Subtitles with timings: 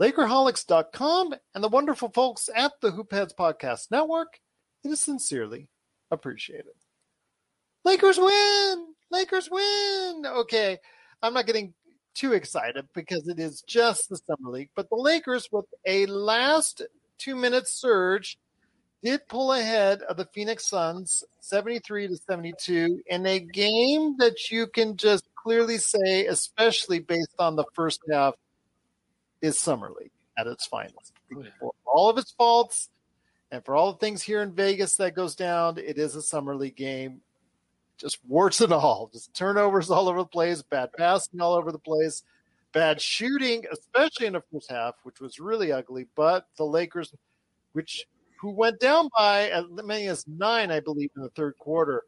[0.00, 4.40] Lakerholics.com, and the wonderful folks at the Hoopheads Podcast Network.
[4.82, 5.68] It is sincerely
[6.10, 6.72] appreciated.
[7.84, 8.86] Lakers win!
[9.10, 10.24] Lakers win!
[10.26, 10.78] Okay,
[11.22, 11.74] I'm not getting
[12.14, 16.82] too excited because it is just the Summer League, but the Lakers, with a last
[17.18, 18.38] two minute surge,
[19.02, 24.66] did pull ahead of the Phoenix Suns 73 to 72 in a game that you
[24.66, 28.34] can just clearly say, especially based on the first half,
[29.44, 31.12] is Summer League at its finest.
[31.36, 32.88] Oh, for all of its faults
[33.52, 36.56] and for all the things here in Vegas that goes down, it is a Summer
[36.56, 37.20] League game.
[37.98, 41.78] Just warts and all, just turnovers all over the place, bad passing all over the
[41.78, 42.22] place,
[42.72, 46.06] bad shooting, especially in the first half, which was really ugly.
[46.16, 47.14] But the Lakers,
[47.72, 48.06] which
[48.40, 52.02] who went down by as many as nine, I believe, in the third quarter,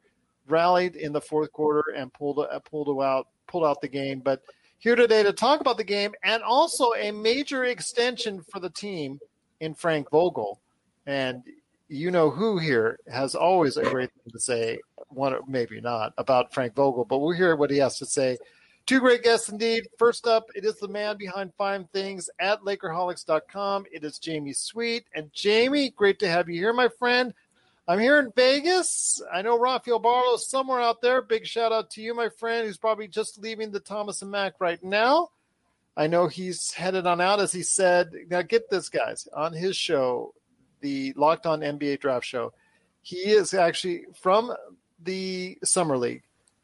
[0.47, 4.19] rallied in the fourth quarter and pulled uh, pulled out pulled out the game.
[4.19, 4.41] But
[4.79, 9.19] here today to talk about the game and also a major extension for the team
[9.59, 10.59] in Frank Vogel.
[11.05, 11.43] And
[11.89, 14.79] you know who here has always a great thing to say,
[15.09, 18.37] one maybe not, about Frank Vogel, but we'll hear what he has to say.
[18.85, 19.87] Two great guests indeed.
[19.97, 23.85] First up, it is the man behind Five Things at Lakerholics.com.
[23.91, 25.05] It is Jamie Sweet.
[25.13, 27.33] And Jamie, great to have you here, my friend.
[27.89, 29.21] I'm here in Vegas.
[29.33, 31.21] I know Rafael Barlow's somewhere out there.
[31.21, 34.55] Big shout out to you, my friend, who's probably just leaving the Thomas and Mack
[34.59, 35.29] right now.
[35.95, 38.11] I know he's headed on out, as he said.
[38.29, 40.33] Now, get this, guys, on his show,
[40.81, 42.53] the Locked On NBA Draft Show,
[43.01, 44.53] he is actually from
[45.01, 46.23] the Summer League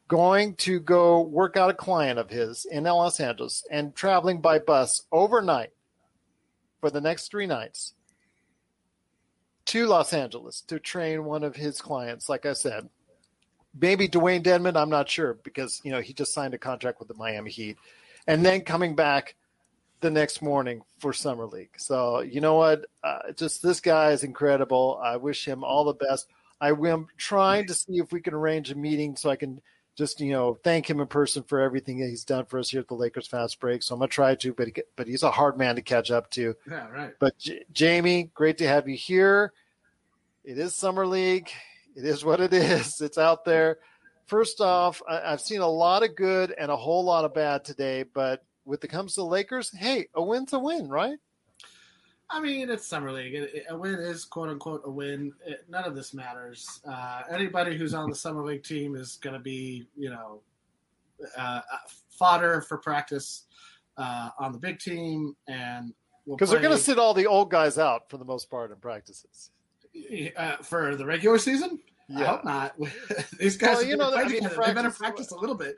[0.09, 4.59] going to go work out a client of his in Los Angeles and traveling by
[4.59, 5.71] bus overnight
[6.81, 7.93] for the next three nights
[9.65, 12.29] to Los Angeles to train one of his clients.
[12.29, 12.89] Like I said,
[13.79, 14.75] maybe Dewayne Dedmon.
[14.75, 17.77] I'm not sure because you know he just signed a contract with the Miami Heat,
[18.27, 19.35] and then coming back
[20.01, 21.71] the next morning for summer league.
[21.77, 22.85] So you know what?
[23.03, 24.99] Uh, just this guy is incredible.
[25.01, 26.27] I wish him all the best.
[26.59, 29.61] I am trying to see if we can arrange a meeting so I can
[29.95, 32.81] just you know thank him in person for everything that he's done for us here
[32.81, 33.83] at the Lakers Fast Break.
[33.83, 36.29] So I'm gonna try to, but he, but he's a hard man to catch up
[36.31, 36.55] to.
[36.69, 37.13] Yeah, right.
[37.19, 39.53] But J- Jamie, great to have you here.
[40.43, 41.49] It is summer league.
[41.95, 43.01] It is what it is.
[43.01, 43.77] It's out there.
[44.25, 47.63] First off, I, I've seen a lot of good and a whole lot of bad
[47.65, 48.03] today.
[48.03, 51.17] But with it comes to the Lakers, hey, a win's a win, right?
[52.29, 53.35] I mean, it's summer league.
[53.35, 55.33] It- it- A win is quote unquote a win.
[55.45, 56.81] It- none of this matters.
[56.87, 60.41] Uh, anybody who's on the summer league team is going to be, you know,
[61.37, 61.61] uh,
[62.09, 63.45] fodder for practice
[63.97, 65.93] uh, on the big team, and
[66.25, 68.71] we'll Because they're going to sit all the old guys out for the most part
[68.71, 69.51] in practices.
[70.37, 71.79] uh, for the regular season.
[72.09, 72.25] I Yeah.
[72.25, 72.75] hope not.
[73.39, 74.49] These guys, Well, you know, I mean, together.
[74.49, 75.75] they better practice- practice a little bit.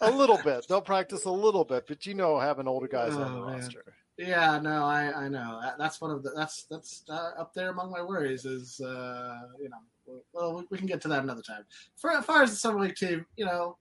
[0.00, 0.66] A little bit.
[0.66, 3.58] They'll practice a little bit, but you know, having older guys on the Oh, man.
[3.60, 3.84] roster.
[4.20, 7.70] Yeah, no, I I know that, that's one of the that's that's uh, up there
[7.70, 11.40] among my worries is uh, you know well we, we can get to that another
[11.40, 11.64] time.
[11.96, 13.78] For as far as the summer league team, you know,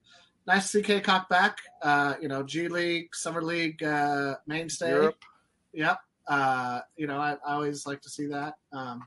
[0.47, 1.57] nice to see K Cock back.
[1.81, 4.91] Uh, you know, G League, Summer League uh, mainstay.
[4.91, 5.21] Europe.
[5.73, 5.99] Yep.
[6.25, 8.53] Uh, you know, I, I always like to see that.
[8.71, 9.03] Um,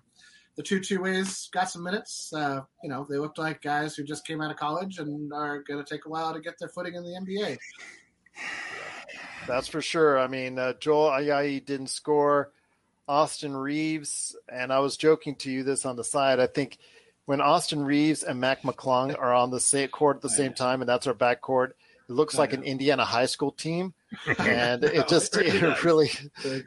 [0.56, 2.30] the two two ways got some minutes.
[2.36, 5.62] Uh, you know, they looked like guys who just came out of college and are
[5.62, 7.56] going to take a while to get their footing in the NBA.
[9.46, 10.18] That's for sure.
[10.18, 12.50] I mean, uh, Joel Ayayi didn't score.
[13.08, 16.38] Austin Reaves, and I was joking to you this on the side.
[16.38, 16.78] I think
[17.26, 20.80] when Austin Reaves and Mac McClung are on the same court at the same time,
[20.80, 21.70] and that's our backcourt,
[22.08, 23.92] it looks like an Indiana high school team,
[24.38, 26.10] and it just it really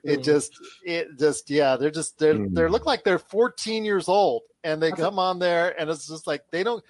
[0.03, 0.51] it just
[0.83, 2.71] it just yeah they're just they're they Mm.
[2.71, 6.43] look like they're 14 years old, and they come on there, and it's just like
[6.51, 6.83] they don't.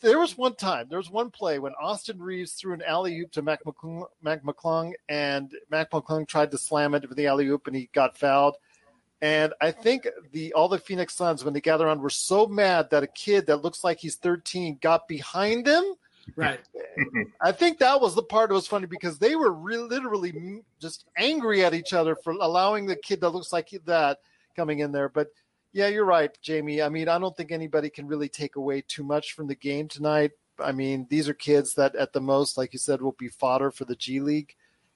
[0.00, 3.32] There was one time, there was one play when Austin Reaves threw an alley oop
[3.32, 7.46] to Mac McClung, Mac McClung, and Mac McClung tried to slam it with the alley
[7.48, 8.56] oop, and he got fouled.
[9.20, 12.90] And I think the all the Phoenix Suns, when they gathered around, were so mad
[12.90, 15.84] that a kid that looks like he's 13 got behind him.
[16.36, 16.60] Right.
[17.40, 21.04] I think that was the part that was funny because they were re- literally just
[21.16, 24.18] angry at each other for allowing the kid that looks like that
[24.56, 25.08] coming in there.
[25.08, 25.28] But
[25.74, 26.80] yeah, you're right, Jamie.
[26.80, 29.88] I mean, I don't think anybody can really take away too much from the game
[29.88, 30.30] tonight.
[30.60, 33.72] I mean, these are kids that at the most, like you said, will be fodder
[33.72, 34.54] for the G League.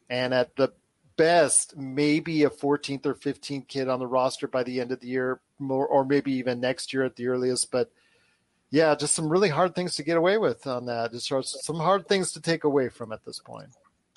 [0.09, 0.73] And at the
[1.17, 5.09] best, maybe a 14th or 15th kid on the roster by the end of the
[5.09, 7.73] year, more, or maybe even next year at the earliest.
[7.73, 7.91] But
[8.71, 11.11] yeah, just some really hard things to get away with on that.
[11.11, 11.29] Just
[11.65, 13.71] some hard things to take away from at this point.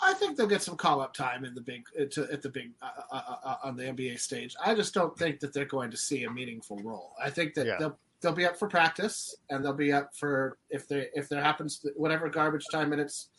[0.03, 2.71] I think they'll get some call up time in the big to, at the big
[2.81, 4.55] uh, uh, uh, on the NBA stage.
[4.63, 7.13] I just don't think that they're going to see a meaningful role.
[7.23, 7.77] I think that Yeah.
[7.79, 11.43] they'll they'll be up for practice and they'll be up for if they if there
[11.43, 13.29] happens whatever garbage time minutes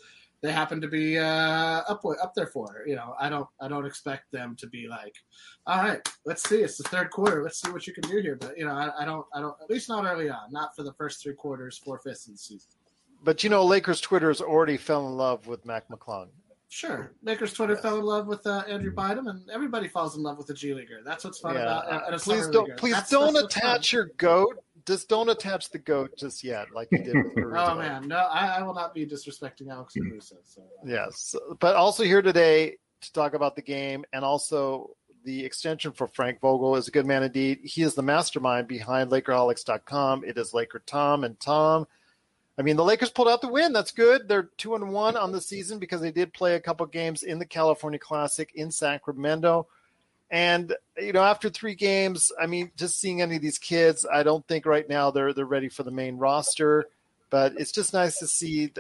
[0.41, 2.83] they happen to be uh, up up there for.
[2.87, 5.15] You know, I don't I don't expect them to be like,
[5.67, 8.37] all right, let's see, it's the third quarter, let's see what you can do here.
[8.37, 10.83] But you know, I, I don't I don't at least not early on, not for
[10.83, 12.71] the first three quarters, four fifths of the season.
[13.25, 16.27] But you know, Lakers Twitter has already fell in love with Mac McClung.
[16.73, 17.13] Sure.
[17.23, 20.49] Lakers Twitter fell in love with uh, Andrew Bynum, and everybody falls in love with
[20.49, 21.01] a G leaguer.
[21.05, 21.63] That's what's fun Yeah.
[21.65, 22.77] about uh, a Please don't leaguer.
[22.77, 24.57] please That's- don't that's attach your goat.
[24.87, 27.33] Just don't attach the goat just yet, like you did with.
[27.55, 30.37] Oh man, no, I, I will not be disrespecting Alex Caruso.
[30.45, 35.45] So uh, Yes, but also here today to talk about the game and also the
[35.45, 37.61] extension for Frank Vogel is a good man indeed.
[37.65, 40.25] He is the mastermind behind Lakerholics.com.
[40.25, 41.87] It is Laker Tom and Tom.
[42.59, 43.73] I mean, the Lakers pulled out the win.
[43.73, 44.29] That's good.
[44.29, 47.39] They're two and one on the season because they did play a couple games in
[47.39, 49.67] the California Classic in Sacramento.
[50.31, 54.23] And you know, after three games, I mean, just seeing any of these kids, I
[54.23, 56.87] don't think right now they're they're ready for the main roster.
[57.31, 58.71] But it's just nice to see,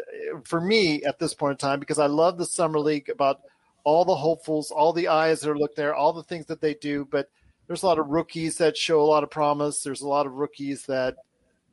[0.44, 3.40] for me at this point in time, because I love the summer league about
[3.82, 6.75] all the hopefuls, all the eyes that are looked there, all the things that they
[6.75, 7.06] do.
[7.10, 7.30] But
[7.66, 9.82] there's a lot of rookies that show a lot of promise.
[9.82, 11.16] There's a lot of rookies that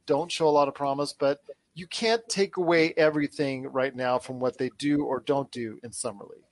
[0.06, 1.12] don't show a lot of promise.
[1.12, 1.42] But
[1.74, 5.92] you can't take away everything right now from what they do or don't do in
[5.92, 6.44] summer league.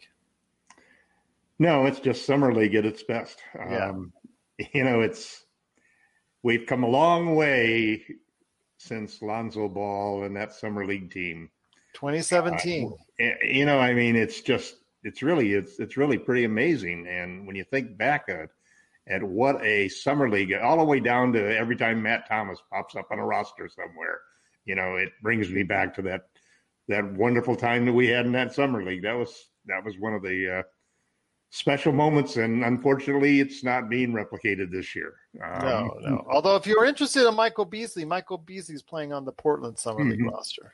[1.59, 3.39] No, it's just summer league at its best.
[3.55, 3.89] Yeah.
[3.89, 4.13] Um,
[4.73, 5.45] you know, it's
[6.43, 8.05] we've come a long way
[8.77, 11.49] since Lonzo Ball and that summer league team.
[11.93, 12.93] 2017.
[13.19, 17.07] Eh, You know, I mean, it's just it's really it's it's really pretty amazing.
[17.07, 18.49] And when you think back at
[19.07, 22.95] at what a summer league, all the way down to every time Matt Thomas pops
[22.95, 24.19] up on a roster somewhere,
[24.67, 26.27] you know, it brings me back to that
[26.89, 29.01] that wonderful time that we had in that summer league.
[29.01, 30.63] That was that was one of the uh,
[31.49, 35.15] special moments, and unfortunately, it's not being replicated this year.
[35.43, 36.27] Um, No, no.
[36.29, 40.19] Although, if you're interested in Michael Beasley, Michael Beasley's playing on the Portland Summer League
[40.19, 40.31] Mhm.
[40.31, 40.74] roster.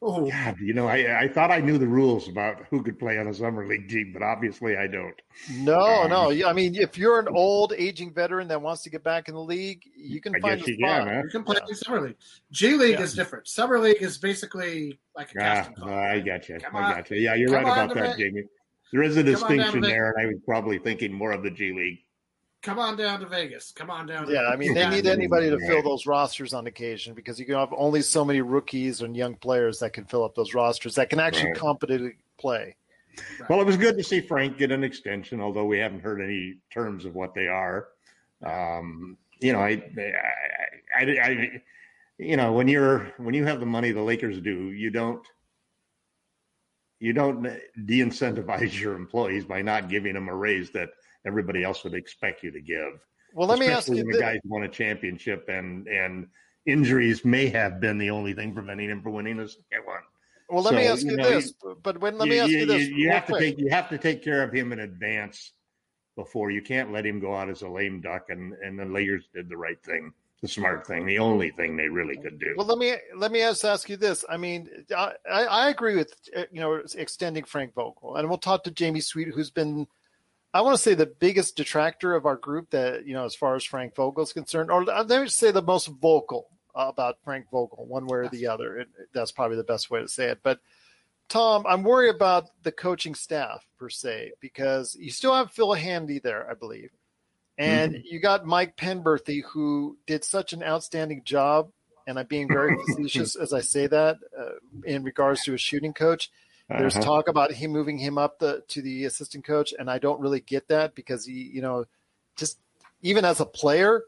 [0.00, 3.18] Oh, God, you know, I, I thought I knew the rules about who could play
[3.18, 5.14] on a summer league team, but obviously I don't.
[5.52, 6.30] No, Um, no.
[6.48, 9.42] I mean, if you're an old, aging veteran that wants to get back in the
[9.42, 11.04] league, you can I find guess a you spot.
[11.06, 11.22] can, huh?
[11.24, 12.16] you can play in summer league.
[12.52, 13.02] G League Yeah.
[13.02, 13.48] is different.
[13.48, 15.88] Summer league is basically like a Ah, casting call.
[15.92, 16.58] I got you.
[16.58, 17.16] Come I got you.
[17.18, 18.42] Yeah, you're Come right about that, Ve- Jamie.
[18.92, 21.32] There is a Come on down to distinction there, and I was probably thinking more
[21.32, 21.98] of the G League.
[22.62, 23.70] Come on down to Vegas.
[23.70, 24.26] Come on down.
[24.26, 27.46] To Yeah, I mean, they need anybody to fill those rosters on occasion because you
[27.46, 30.96] can have only so many rookies and young players that can fill up those rosters
[30.96, 31.56] that can actually Right.
[31.56, 32.74] competitively play.
[33.48, 36.56] Well, it was good to see Frank get an extension, although we haven't heard any
[36.70, 37.88] terms of what they are.
[38.44, 39.82] Um, you know, I,
[40.96, 41.62] I, I, I,
[42.18, 45.26] you know, when you're when you have the money the Lakers do, you don't
[47.00, 47.42] you don't
[47.86, 50.90] de-incentivize your employees by not giving them a raise that
[51.28, 53.00] everybody else would expect you to give.
[53.34, 56.26] Well, let me ask you the guys won a championship and and
[56.66, 60.02] injuries may have been the only thing preventing him from winning second one.
[60.50, 61.52] Well, let me ask you you know, this.
[61.82, 62.88] But when let me ask you this.
[62.88, 65.52] You, have to take you have to take care of him in advance
[66.16, 68.26] before you can't let him go out as a lame duck.
[68.30, 71.88] And and the Lakers did the right thing, the smart thing, the only thing they
[71.88, 72.54] really could do.
[72.56, 74.24] Well, let me let me just ask you this.
[74.28, 76.14] I mean, I, I agree with
[76.50, 79.86] you know extending Frank Vogel, and we'll talk to Jamie Sweet, who's been
[80.54, 83.54] I want to say the biggest detractor of our group that, you know, as far
[83.54, 87.84] as Frank Vogel is concerned, or let me say the most vocal about Frank Vogel,
[87.86, 88.78] one way or the other.
[88.78, 90.40] It, that's probably the best way to say it.
[90.42, 90.60] But
[91.28, 96.18] Tom, I'm worried about the coaching staff per se because you still have Phil Handy
[96.18, 96.90] there, I believe,
[97.58, 98.02] and mm-hmm.
[98.04, 101.70] you got Mike Penberthy who did such an outstanding job.
[102.06, 104.52] And I'm being very facetious as I say that uh,
[104.84, 106.30] in regards to a shooting coach.
[106.68, 107.04] There's uh-huh.
[107.04, 110.40] talk about him moving him up the, to the assistant coach, and I don't really
[110.40, 111.86] get that because he, you know,
[112.36, 112.58] just
[113.00, 114.02] even as a player,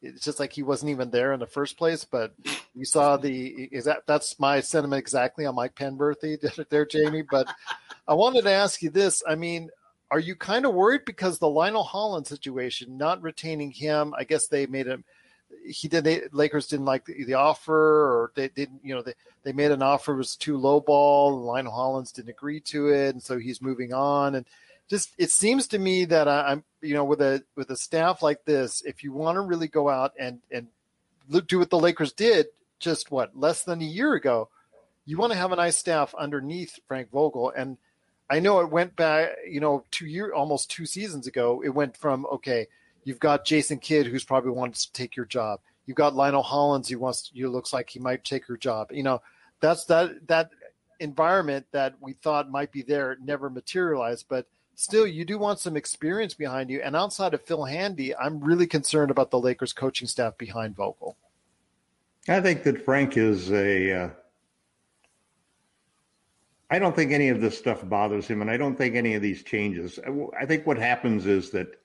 [0.00, 2.04] it's just like he wasn't even there in the first place.
[2.04, 2.32] But
[2.74, 7.22] you saw the is that that's my sentiment exactly on Mike Penberthy there, Jamie.
[7.22, 7.52] But
[8.06, 9.22] I wanted to ask you this.
[9.28, 9.68] I mean,
[10.10, 14.14] are you kind of worried because the Lionel Hollins situation, not retaining him?
[14.16, 15.04] I guess they made him.
[15.66, 16.32] He did.
[16.32, 18.80] Lakers didn't like the, the, offer, or they didn't.
[18.84, 21.40] You know, they they made an offer was too low ball.
[21.42, 24.34] Lionel Hollins didn't agree to it, and so he's moving on.
[24.34, 24.46] And
[24.88, 28.22] just it seems to me that I, am you know with a with a staff
[28.22, 30.68] like this, if you want to really go out and and
[31.28, 32.46] look, do what the Lakers did
[32.78, 34.48] just what less than a year ago,
[35.04, 37.52] you want to have a nice staff underneath Frank Vogel.
[37.56, 37.76] And
[38.30, 41.62] I know it went back, you know, two year almost two seasons ago.
[41.64, 42.68] It went from okay,
[43.08, 45.60] you've got Jason Kidd who's probably wants to take your job.
[45.86, 48.92] You've got Lionel Hollins who wants you looks like he might take your job.
[48.92, 49.22] You know,
[49.60, 50.50] that's that that
[51.00, 55.74] environment that we thought might be there never materialized, but still you do want some
[55.74, 56.82] experience behind you.
[56.82, 61.16] And outside of Phil Handy, I'm really concerned about the Lakers coaching staff behind Vogel.
[62.28, 63.92] I think that Frank is a.
[63.92, 64.10] Uh,
[66.70, 69.22] I don't think any of this stuff bothers him, and I don't think any of
[69.22, 69.98] these changes.
[70.38, 71.77] I think what happens is that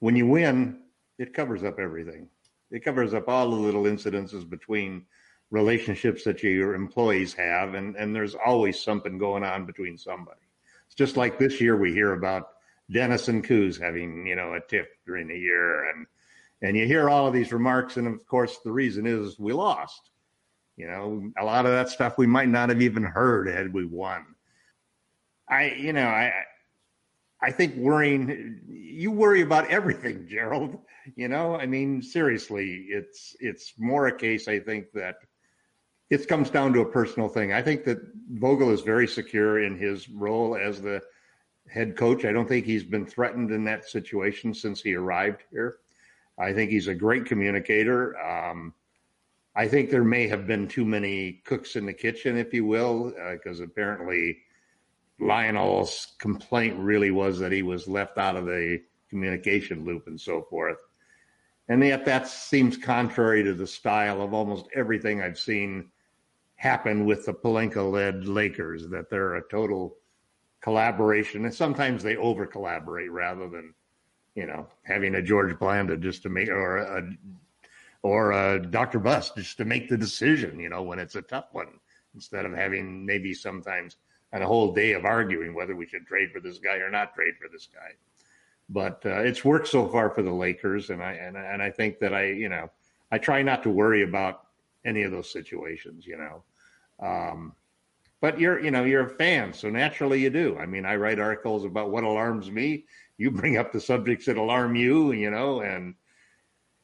[0.00, 0.80] when you win,
[1.18, 2.28] it covers up everything.
[2.70, 5.06] It covers up all the little incidences between
[5.50, 10.40] relationships that your employees have, and, and there's always something going on between somebody.
[10.86, 12.48] It's just like this year we hear about
[12.90, 16.06] Dennis and Coos having, you know, a tiff during the year, and
[16.60, 20.10] and you hear all of these remarks, and of course, the reason is we lost.
[20.76, 23.84] You know, a lot of that stuff we might not have even heard had we
[23.84, 24.24] won.
[25.48, 26.32] I, you know, I,
[27.40, 30.78] I think worrying, you worry about everything, Gerald.
[31.16, 34.48] You know, I mean, seriously, it's it's more a case.
[34.48, 35.16] I think that
[36.10, 37.52] it comes down to a personal thing.
[37.52, 37.98] I think that
[38.32, 41.00] Vogel is very secure in his role as the
[41.68, 42.24] head coach.
[42.24, 45.78] I don't think he's been threatened in that situation since he arrived here.
[46.38, 48.18] I think he's a great communicator.
[48.18, 48.74] Um,
[49.54, 53.12] I think there may have been too many cooks in the kitchen, if you will,
[53.32, 54.38] because uh, apparently
[55.20, 60.42] Lionel's complaint really was that he was left out of the communication loop and so
[60.42, 60.78] forth.
[61.68, 65.90] And yet that seems contrary to the style of almost everything I've seen
[66.56, 69.96] happen with the Pelinka led Lakers, that they're a total
[70.60, 71.44] collaboration.
[71.44, 73.74] And sometimes they over collaborate rather than
[74.38, 77.10] you know, having a George Blanda just to make or a
[78.02, 79.00] or a Dr.
[79.00, 81.80] Buss just to make the decision, you know, when it's a tough one,
[82.14, 83.96] instead of having maybe sometimes
[84.32, 87.34] a whole day of arguing whether we should trade for this guy or not trade
[87.40, 87.92] for this guy.
[88.68, 91.98] But uh, it's worked so far for the Lakers, and I and and I think
[92.00, 92.70] that I you know
[93.10, 94.46] I try not to worry about
[94.84, 96.42] any of those situations, you know.
[97.00, 97.54] Um,
[98.20, 100.58] but you're you know you're a fan, so naturally you do.
[100.58, 102.84] I mean, I write articles about what alarms me,
[103.18, 105.94] you bring up the subjects that alarm you, you know, and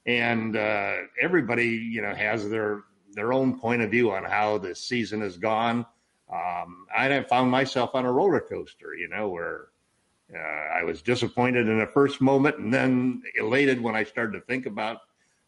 [0.06, 2.82] and uh, everybody, you know, has their
[3.12, 5.86] their own point of view on how the season has gone.
[6.32, 9.68] Um, I found myself on a roller coaster, you know, where
[10.34, 14.40] uh, I was disappointed in the first moment and then elated when I started to
[14.40, 14.98] think about,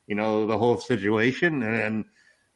[0.06, 1.62] you know, the whole situation.
[1.62, 2.04] And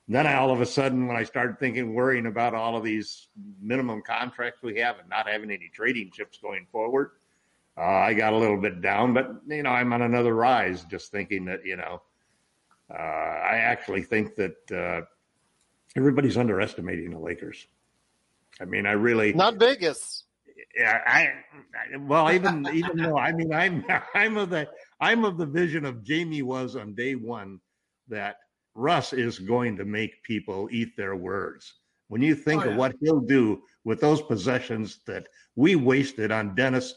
[0.07, 3.29] then I, all of a sudden, when I started thinking, worrying about all of these
[3.61, 7.12] minimum contracts we have and not having any trading chips going forward,
[7.79, 10.85] uh, I got a little bit down, but you know, I'm on another rise.
[10.85, 12.03] Just thinking that you know,
[12.93, 15.07] uh, I actually think that uh,
[15.97, 17.67] everybody's underestimating the Lakers.
[18.61, 20.25] I mean, I really not Vegas.
[20.76, 24.69] Yeah, I, I well, even even though I mean, I'm I'm of the
[25.00, 27.61] I'm of the vision of Jamie was on day one
[28.09, 28.37] that
[28.75, 31.73] Russ is going to make people eat their words.
[32.09, 32.71] When you think oh, yeah.
[32.73, 36.95] of what he'll do with those possessions that we wasted on Dennis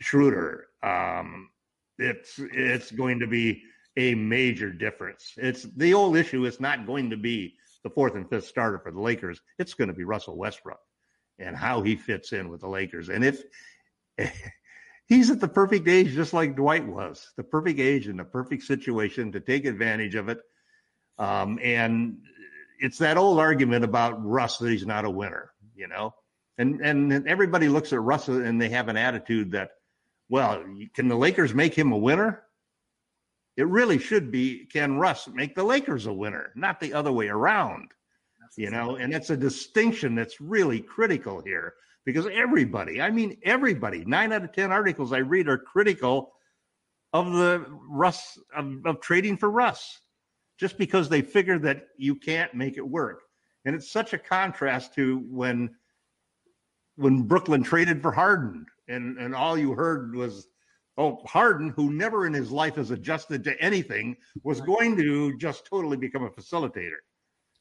[0.00, 1.50] Schroeder, um,
[1.98, 3.62] it's it's going to be
[3.96, 5.32] a major difference.
[5.36, 7.54] It's the old issue is not going to be
[7.86, 9.40] the fourth and fifth starter for the Lakers.
[9.60, 10.80] It's going to be Russell Westbrook
[11.38, 13.10] and how he fits in with the Lakers.
[13.10, 13.44] And if
[15.06, 18.64] he's at the perfect age, just like Dwight was, the perfect age and the perfect
[18.64, 20.40] situation to take advantage of it.
[21.16, 22.18] Um, and
[22.80, 26.12] it's that old argument about Russ that he's not a winner, you know.
[26.58, 29.70] And and everybody looks at Russ and they have an attitude that
[30.28, 32.42] Well, can the Lakers make him a winner?
[33.56, 37.28] It really should be can Russ make the Lakers a winner, not the other way
[37.28, 37.90] around.
[38.56, 41.74] You know, and it's a distinction that's really critical here
[42.06, 46.32] because everybody, I mean, everybody, nine out of 10 articles I read are critical
[47.12, 50.00] of the Russ, of, of trading for Russ,
[50.58, 53.22] just because they figure that you can't make it work.
[53.64, 55.74] And it's such a contrast to when
[56.94, 60.46] when Brooklyn traded for Harden and and all you heard was
[60.98, 65.66] oh Harden who never in his life has adjusted to anything was going to just
[65.66, 66.98] totally become a facilitator.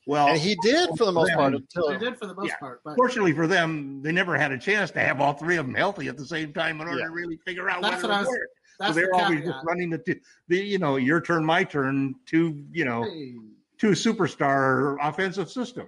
[0.08, 2.50] Well, and he did for the most them, part until he did for the most
[2.50, 2.58] yeah.
[2.58, 2.82] part.
[2.86, 5.74] But fortunately for them, they never had a chance to have all three of them
[5.74, 7.08] healthy at the same time in order Yeah.
[7.08, 8.50] to really figure out That's what, what I it was- would work.
[8.88, 12.14] So they're the always just running the, two, the you know your turn, my turn,
[12.26, 13.36] two you know Hey,
[13.78, 15.88] two superstar offensive system.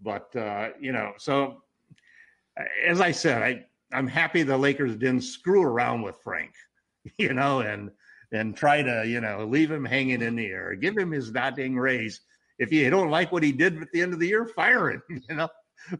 [0.00, 1.62] But uh, you know, so
[2.84, 6.52] as I said, I I'm happy the Lakers didn't screw around with Frank,
[7.18, 7.90] you know, and
[8.32, 11.76] and try to you know leave him hanging in the air, give him his nodding
[11.76, 12.20] raise.
[12.58, 15.02] If you don't like what he did at the end of the year, fire him,
[15.08, 15.48] you know,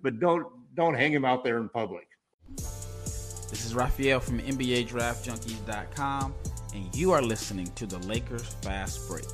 [0.02, 2.06] but don't don't hang him out there in public.
[2.56, 6.34] This is Raphael from NBADraftJunkies.com,
[6.74, 9.24] and you are listening to the Lakers Fast Break.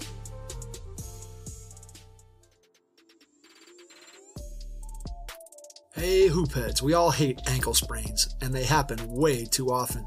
[5.94, 10.06] Hey, hoopheads, we all hate ankle sprains, and they happen way too often.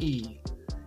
[0.00, 0.38] E,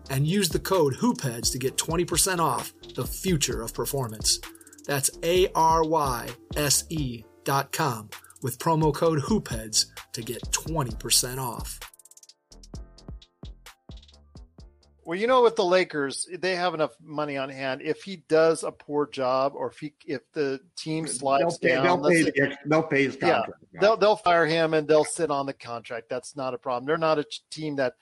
[0.10, 4.40] and use the code HOOPHEADS to get 20% off the future of performance.
[4.86, 8.10] That's A R Y S E dot com
[8.42, 11.80] with promo code HOOPHEADS to get 20% off.
[15.06, 17.82] Well, you know, with the Lakers, they have enough money on hand.
[17.82, 21.84] If he does a poor job, or if he if the team slides they'll pay,
[21.84, 23.44] down, they'll, pay, say- the ex- they'll pay his Yeah,
[23.82, 26.08] they'll they'll fire him and they'll sit on the contract.
[26.10, 26.86] That's not a problem.
[26.86, 27.94] They're not a team that.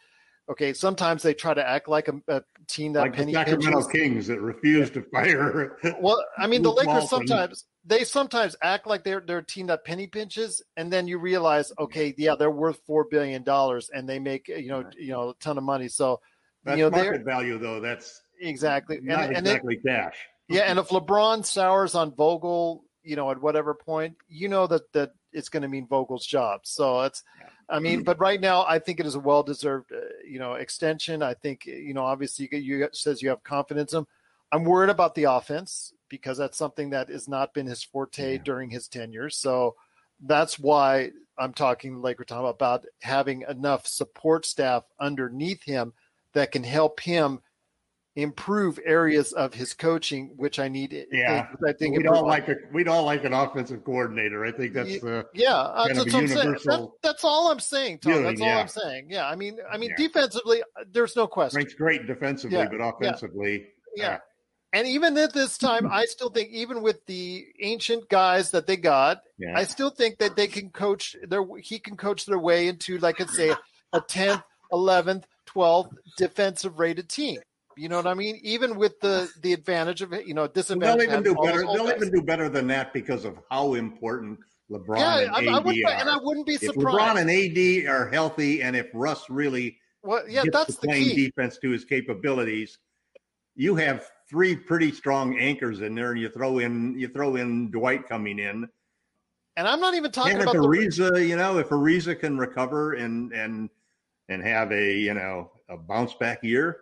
[0.51, 3.71] Okay, sometimes they try to act like a, a team that like the penny Sacramento
[3.71, 3.87] pinches.
[3.87, 5.77] Kings that refused to fire.
[6.01, 9.85] Well, I mean, the Lakers sometimes they sometimes act like they're they're a team that
[9.85, 14.19] penny pinches, and then you realize, okay, yeah, they're worth four billion dollars, and they
[14.19, 15.87] make you know you know a ton of money.
[15.87, 16.19] So
[16.65, 17.79] That's you know market value, though.
[17.79, 20.17] That's exactly, and, not and exactly cash.
[20.49, 24.91] yeah, and if LeBron sours on Vogel, you know, at whatever point, you know that
[24.91, 26.61] that it's going to mean Vogel's job.
[26.63, 27.23] So it's,
[27.71, 31.23] I mean, but right now, I think it is a well-deserved, uh, you know, extension.
[31.23, 34.07] I think, you know, obviously you, you says you have confidence in him.
[34.51, 38.69] I'm worried about the offense because that's something that has not been his forte during
[38.69, 39.29] his tenure.
[39.29, 39.75] So
[40.19, 45.93] that's why I'm talking Laker Tom about having enough support staff underneath him
[46.33, 47.39] that can help him
[48.15, 51.07] improve areas of his coaching, which I need.
[51.11, 51.47] Yeah.
[51.65, 54.45] I think we don't like a we'd all like an offensive coordinator.
[54.45, 58.11] I think that's the Yeah, uh, that's, what That- that's all I'm saying, Tom.
[58.11, 58.59] feeling, that's all yeah.
[58.59, 59.07] I'm saying.
[59.09, 60.07] Yeah, I mean, I mean, Yeah.
[60.07, 61.65] defensively, uh, there's no question.
[61.77, 64.15] Great defensively, Yeah, but offensively, Yeah.
[64.15, 64.17] uh,
[64.73, 68.77] And even at this time, I still think, even with the ancient guys that they
[68.77, 69.21] got.
[69.55, 71.43] I still think that they can coach their.
[71.61, 73.53] He can coach their way into, like, let's say,
[73.91, 77.39] a tenth, eleventh, twelfth defensive rated team.
[77.77, 78.39] You know what I mean?
[78.43, 81.07] Even with the the advantage of it, you know disadvantage.
[81.07, 81.61] they'll even do better.
[81.61, 82.01] They'll offense.
[82.03, 84.39] even do better than that because of how important
[84.71, 85.91] LeBron Yeah, and I, AD I wouldn't, are.
[85.91, 86.77] and I wouldn't be surprised.
[86.77, 86.83] if.
[86.83, 91.25] LeBron and AD are healthy, and if Russ really well, yeah, that's the playing key.
[91.27, 92.79] defense to his capabilities,
[93.55, 97.69] you have three pretty strong anchors in there, and you throw in you throw in
[97.71, 98.67] Dwight coming in.
[99.57, 102.37] And I'm not even talking And if about the Ariza, you know, if Ariza can
[102.37, 103.69] recover and and
[104.29, 106.77] and have a you know a bounce back year,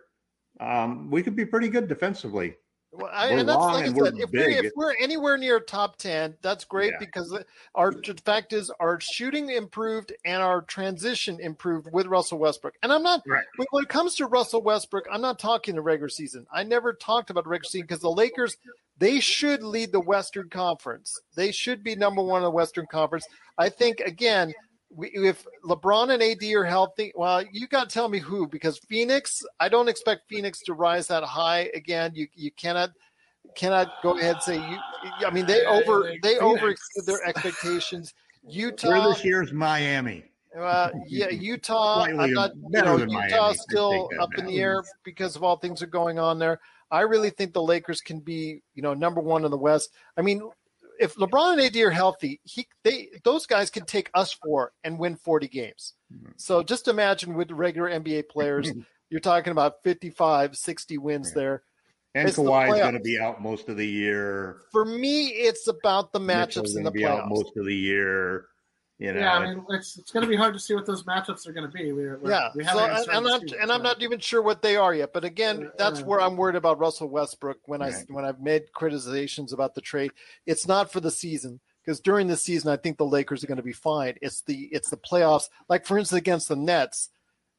[0.60, 2.56] um, we could be pretty good defensively.
[2.92, 5.38] Well, I, We're and that's long like and we're said, if we're, if we're anywhere
[5.38, 6.98] near top ten, that's great Yeah.
[6.98, 7.38] because
[7.76, 12.74] our the fact is our shooting improved and our transition improved with Russell Westbrook.
[12.82, 13.44] And I'm not Right.
[13.56, 16.46] when, when it comes to Russell Westbrook, I'm not talking the regular season.
[16.52, 18.56] I never talked about regular season because the Lakers
[18.98, 21.18] they should lead the Western Conference.
[21.36, 23.24] They should be number one in the Western Conference.
[23.56, 24.52] I think again.
[24.92, 28.78] We, if LeBron and AD are healthy, well, you got to tell me who because
[28.78, 29.44] Phoenix.
[29.60, 32.12] I don't expect Phoenix to rise that high again.
[32.14, 32.90] You you cannot
[33.54, 34.78] cannot go ahead and say you.
[35.26, 38.14] I mean, they over they over exceeded their expectations.
[38.42, 40.24] Where Utah, this year's Miami.
[40.58, 42.04] Uh, yeah, Utah.
[42.04, 42.52] Slightly I'm not.
[42.54, 43.54] You know, than Miami.
[43.54, 44.48] Still up in back.
[44.48, 46.60] the air because of all things that are going on there.
[46.90, 49.90] I really think the Lakers can be, you know, number one in the West.
[50.16, 50.42] I mean,
[51.00, 54.98] if LeBron and AD are healthy, he they those guys can take us four and
[54.98, 55.94] win 40 games.
[56.14, 56.32] Mm-hmm.
[56.36, 58.70] So just imagine with regular NBA players,
[59.10, 61.40] you're talking about 55, 60 wins Yeah.
[61.40, 61.62] there.
[62.14, 64.62] And It's Kawhi's going to be out most of the year.
[64.72, 67.28] For me, it's about the matchups in the be out playoffs.
[67.28, 68.46] most of the year.
[69.00, 71.04] You know, yeah, I mean, it's it's going to be hard to see what those
[71.04, 71.90] matchups are going to be.
[71.90, 74.02] We're, we're, Yeah, we so, haven't and, started and the I'm season, and I'm not
[74.02, 75.14] even sure what they are yet.
[75.14, 78.64] But again, that's uh, where I'm worried about Russell Westbrook when I when I've made
[78.76, 80.12] criticizations about the trade.
[80.44, 83.56] It's not for the season because during the season I think the Lakers are going
[83.56, 84.16] to be fine.
[84.20, 85.48] It's the it's the playoffs.
[85.66, 87.08] Like for instance against the Nets,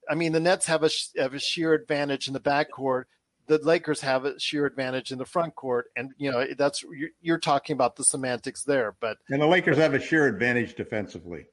[0.07, 3.05] I mean the Nets have a have a sheer advantage in the backcourt.
[3.47, 7.09] The Lakers have a sheer advantage in the front court, and you know that's you're,
[7.21, 8.95] you're talking about the semantics there.
[8.99, 11.45] But and the Lakers have a sheer advantage defensively.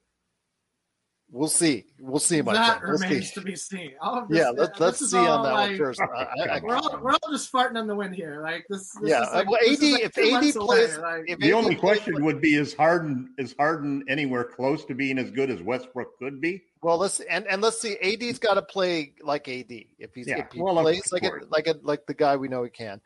[1.31, 1.85] We'll see.
[1.99, 2.93] We'll see, my that friend.
[2.93, 3.33] We'll remains see.
[3.39, 3.91] to be seen.
[4.01, 6.01] All of this, Yeah, let, let's this is see on all that like, one first.
[6.01, 8.41] I, I, I, We're all, we're all just farting on the wind here.
[8.41, 8.91] Like this.
[9.01, 11.23] this Yeah, is like, well, this AD is like if AD months away, plays- like-
[11.27, 14.95] if The AD only plays question would be: Is Harden is Harden anywhere close to
[14.95, 16.63] being as good as Westbrook could be?
[16.81, 17.97] Well, let's and, and let's see.
[18.01, 19.65] AD's got to play like AD
[19.99, 22.47] if he's Yeah, if he well, plays like a, like a like the guy we
[22.47, 23.01] know he can.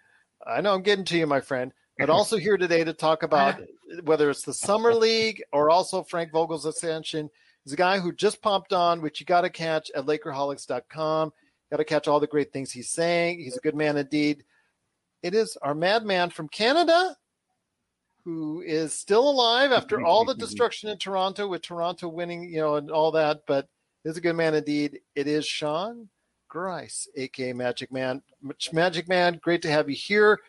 [0.46, 3.60] I know I'm getting to you, my friend, but also here today to talk about
[4.04, 7.30] whether it's the summer league or also Frank Vogel's ascension.
[7.64, 11.34] He's a guy who just popped on, which you got to catch at Lakerholics.com.
[11.72, 13.40] Got to catch all the great things he's saying.
[13.40, 14.44] He's a good man indeed.
[15.22, 17.16] It is our madman from Canada
[18.26, 22.76] who is still alive after all the destruction in Toronto, with Toronto winning, you know,
[22.76, 23.42] and all that.
[23.48, 23.68] But
[24.06, 25.00] is a good man indeed.
[25.16, 26.10] It is Sean
[26.48, 28.22] Grice, aka Magic Man.
[28.72, 30.40] Magic Man, great to have you here.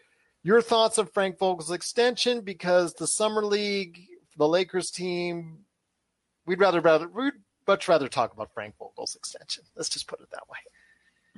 [0.42, 3.98] Your thoughts on Frank Vogel's extension because the summer league,
[4.36, 5.63] the Lakers team,
[6.46, 7.32] we'd rather rather we'd
[7.66, 9.64] much rather talk about Frank Vogel's extension.
[9.76, 10.58] Let's just put it that way.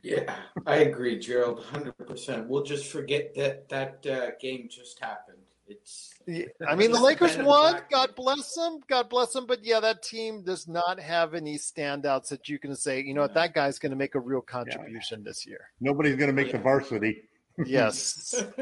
[0.02, 0.34] Yeah,
[0.66, 2.48] I agree, Gerald, hundred percent.
[2.48, 5.38] We'll just forget that that uh, game just happened.
[5.68, 7.72] It's Yeah, I mean, the Lakers won.
[7.72, 8.78] Black- God bless them.
[8.88, 9.46] God bless them.
[9.46, 13.22] But yeah, that team does not have any standouts that you can say, you know
[13.22, 15.70] what, that guy's going to make a real contribution this year.
[15.80, 17.22] Nobody's going to make the varsity.
[17.64, 18.44] Yes.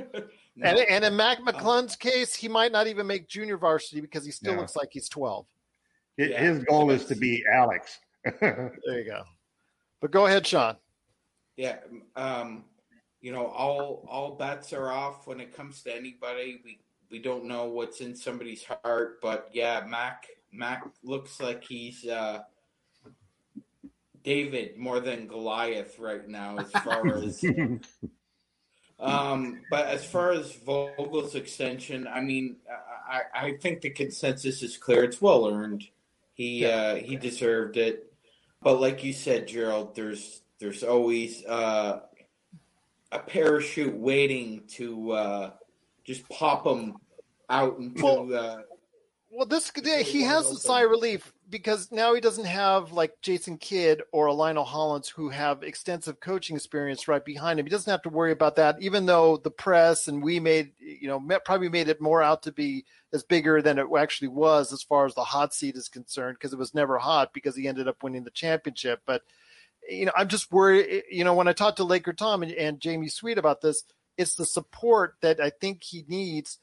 [0.56, 0.68] No.
[0.68, 4.30] And, and in Mac McClung's case, he might not even make junior varsity because he
[4.30, 4.60] still Yeah.
[4.60, 5.44] looks like he's 12.
[6.16, 6.40] His Yeah.
[6.40, 7.98] his goal is to be Alex.
[8.40, 9.22] There you go.
[10.00, 10.76] But go ahead, Sean.
[11.56, 11.76] Yeah,
[12.16, 12.64] um,
[13.20, 16.60] you know, all all bets are off when it comes to anybody.
[16.64, 22.06] We we don't know what's in somebody's heart, but yeah, Mac Mac looks like he's
[22.06, 22.40] uh,
[24.22, 27.44] David more than Goliath right now, as far as.
[28.98, 32.56] Um, but as far as Vogel's extension, I mean,
[33.08, 35.04] I, I think the consensus is clear.
[35.04, 35.84] It's well earned.
[36.34, 38.12] He uh, he deserved it.
[38.62, 42.00] But like you said, Gerald, there's there's always uh,
[43.12, 45.50] a parachute waiting to uh,
[46.04, 46.94] just pop him
[47.48, 48.04] out into.
[48.04, 48.58] Well- uh,
[49.30, 53.20] Well, this Really he has a sigh of relief because now he doesn't have like
[53.20, 57.66] Jason Kidd or Lionel Hollins who have extensive coaching experience right behind him.
[57.66, 61.08] He doesn't have to worry about that, even though the press and we made you
[61.08, 64.82] know probably made it more out to be as bigger than it actually was as
[64.82, 67.88] far as the hot seat is concerned because it was never hot because he ended
[67.88, 69.00] up winning the championship.
[69.06, 69.22] But
[69.88, 70.86] you know, I'm just worried.
[70.88, 73.84] Eh, you know, when I talked to Laker Tom and, and Jamie Sweet about this,
[74.16, 76.58] it's the support that I think he needs.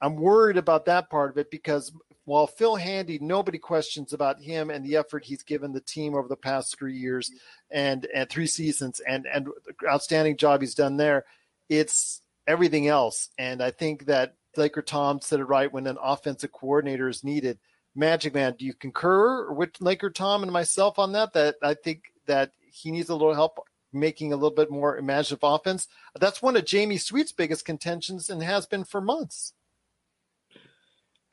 [0.00, 1.92] I'm worried about that part of it because
[2.24, 6.28] while Phil Handy, nobody questions about him and the effort he's given the team over
[6.28, 7.30] the past three years
[7.70, 9.48] and and three seasons and and
[9.86, 11.24] outstanding job he's done there.
[11.68, 16.52] It's everything else, and I think that Laker Tom said it right when an offensive
[16.52, 17.58] coordinator is needed.
[17.94, 21.32] Magic Man, do you concur with Laker Tom and myself on that?
[21.34, 23.60] That I think that he needs a little help
[23.92, 25.88] making a little bit more imaginative offense.
[26.18, 29.52] That's one of Jamie Sweet's biggest contentions and has been for months.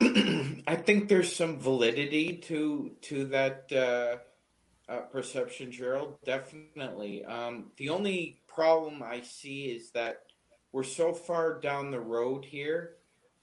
[0.66, 6.16] I think there's some validity to to that uh, uh, perception, Gerald.
[6.24, 7.24] Definitely.
[7.24, 10.22] Um, the only problem I see is that
[10.72, 12.96] we're so far down the road here.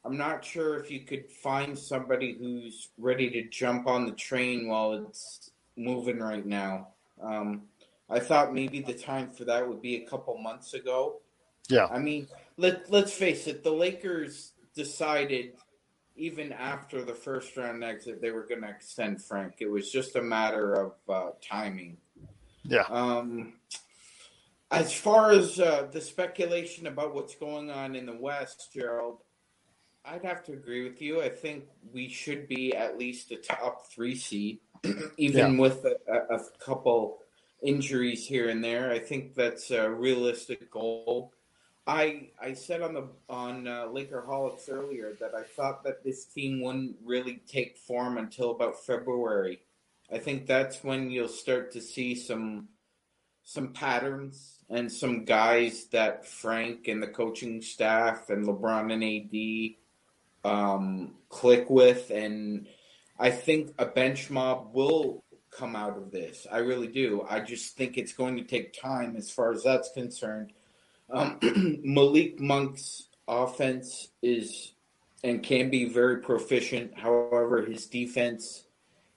[0.06, 4.68] I'm not sure if you could find somebody who's ready to jump on the train
[4.68, 6.90] while it's moving right now.
[7.22, 7.64] Um,
[8.10, 11.22] I thought maybe the time for that would be a couple months ago.
[11.70, 11.86] Yeah.
[11.86, 13.64] I mean, let let's face it.
[13.64, 15.54] The Lakers decided
[16.20, 19.56] even after the first round exit, they were going to extend Frank.
[19.60, 21.98] It was just a matter of uh, timing.
[22.64, 22.86] Yeah.
[22.90, 23.54] Um,
[24.70, 29.24] as far as uh, the speculation about what's going on in the West, Gerald,
[30.06, 31.22] I'd have to agree with you.
[31.22, 34.60] I think we should be at least a top three seed.
[35.18, 35.60] even yeah.
[35.60, 35.98] with a,
[36.34, 37.20] a, couple
[37.62, 38.92] injuries here and there.
[38.92, 41.34] I think that's a realistic goal.
[41.90, 46.62] I I said on the on uh, Lakerholics earlier that I thought that this team
[46.62, 49.62] wouldn't really take form until about February.
[50.12, 52.68] I think that's when you'll start to see some
[53.44, 59.76] some patterns and some guys that Frank and the coaching staff and LeBron and
[60.46, 62.68] AD um, click with, and
[63.18, 66.46] I think a bench mob will come out of this.
[66.52, 67.26] I really do.
[67.28, 70.54] I just think it's going to take time as far as that's concerned.
[71.12, 71.40] Um,
[71.84, 74.74] Malik Monk's offense is
[75.24, 76.98] and can be very proficient.
[76.98, 78.66] However, his defense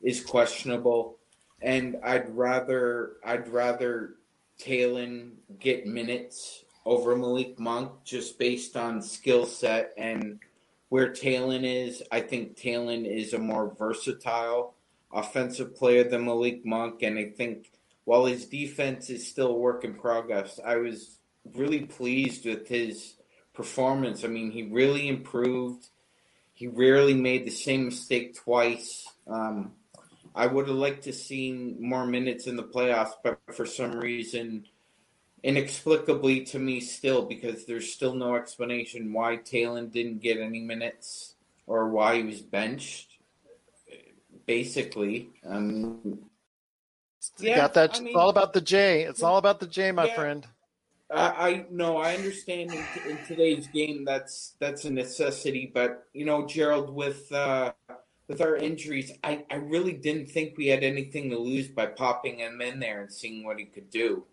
[0.02, 1.18] is questionable,
[1.60, 4.14] and I'd rather I'd rather
[4.60, 10.40] Talen get minutes over Malik Monk just based on skill set and
[10.88, 12.02] where Talen is.
[12.10, 14.74] I think Talen is a more versatile
[15.12, 17.70] offensive player than Malik Monk, and I think
[18.04, 21.18] while his defense is still work in progress, I was
[21.54, 23.14] really pleased with his
[23.54, 24.24] performance.
[24.24, 25.88] I mean, he really improved.
[26.54, 29.06] He rarely made the same mistake twice.
[29.26, 29.72] Um,
[30.34, 34.66] I would have liked to seen more minutes in the playoffs, but for some reason,
[35.42, 41.34] inexplicably to me still, because there's still no explanation why Talen didn't get any minutes
[41.66, 43.08] or why he was benched.
[44.46, 46.18] Basically, um,
[47.38, 47.96] yeah, got that.
[47.96, 49.02] I mean, it's all about the J.
[49.02, 50.46] It's all about the J, my yeah, friend.
[51.12, 56.24] I, I no, I understand in, in, today's game that's that's a necessity, but you
[56.24, 57.72] know, Gerald, with uh,
[58.28, 62.38] with our injuries, I, I really didn't think we had anything to lose by popping
[62.38, 64.24] him in there and seeing what he could do.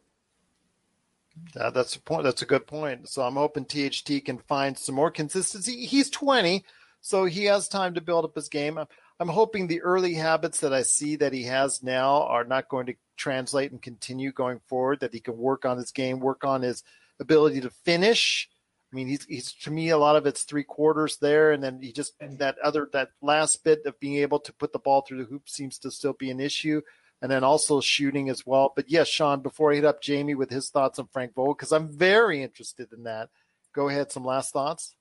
[1.55, 2.23] Yeah, that's a point.
[2.23, 3.09] That's a good point.
[3.09, 5.85] So I'm hoping THT can find some more consistency.
[5.85, 6.63] He's 20,
[7.01, 8.77] so he has time to build up his game.
[8.77, 8.87] I'm,
[9.19, 12.85] I'm hoping the early habits that I see that he has now are not going
[12.87, 15.01] to translate and continue going forward.
[15.01, 16.83] That he can work on his game, work on his
[17.19, 18.49] ability to finish,
[18.91, 21.79] I mean, he's he's to me a lot of it's three quarters there, and then
[21.81, 25.19] he just that other that last bit of being able to put the ball through
[25.19, 26.81] the hoop seems to still be an issue,
[27.21, 28.73] and then also shooting as well.
[28.75, 31.71] But yes, Sean, before I hit up Jamie with his thoughts on Frank Vogel, because
[31.71, 33.29] I'm very interested in that.
[33.73, 34.95] Go ahead, some last thoughts.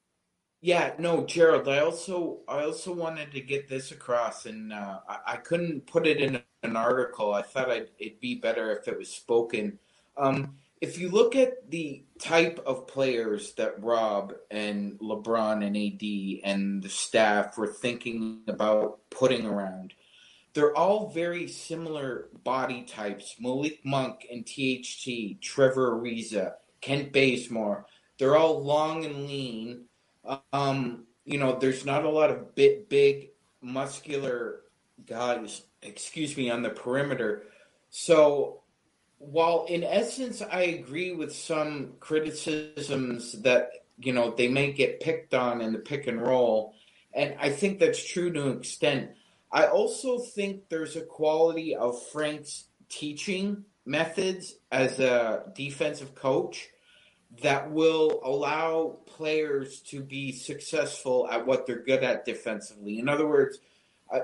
[0.61, 1.68] Yeah, no, Gerald.
[1.68, 6.05] I also I also wanted to get this across, and uh, I, I, couldn't put
[6.05, 7.33] it in an article.
[7.33, 9.79] I thought I'd, it'd be better if it was spoken.
[10.16, 16.51] Um, if you look at the type of players that Rob and LeBron and AD
[16.51, 19.94] and the staff were thinking about putting around,
[20.55, 23.37] they're all very similar body types.
[23.40, 27.87] Malik Monk and THT, Trevor Ariza, Kent Bazemore.
[28.18, 29.85] They're all long and lean.
[30.52, 34.60] Um, you know, there's not a lot of bit big, muscular
[35.06, 37.44] guys, excuse me, on the perimeter.
[37.90, 38.62] So
[39.18, 45.34] while in essence I agree with some criticisms that you know they may get picked
[45.34, 46.74] on in the pick and roll,
[47.12, 49.10] and I think that's true to an extent.
[49.50, 56.68] I also think there's a quality of Frank's teaching methods as a defensive coach
[57.42, 62.98] that will allow players to be successful at what they're good at defensively.
[62.98, 63.58] In other words,
[64.12, 64.20] uh,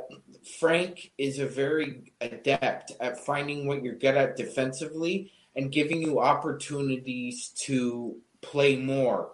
[0.59, 6.21] Frank is a very adept at finding what you're good at defensively and giving you
[6.21, 9.31] opportunities to play more.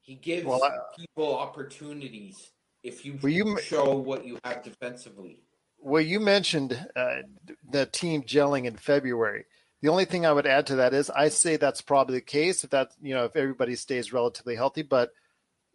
[0.00, 2.50] He gives well, I, people opportunities
[2.82, 5.40] if you, you show what you have defensively.
[5.78, 7.22] Well, you mentioned uh,
[7.70, 9.44] the team gelling in February.
[9.82, 12.64] The only thing I would add to that is I say that's probably the case
[12.64, 14.82] if that you know if everybody stays relatively healthy.
[14.82, 15.12] But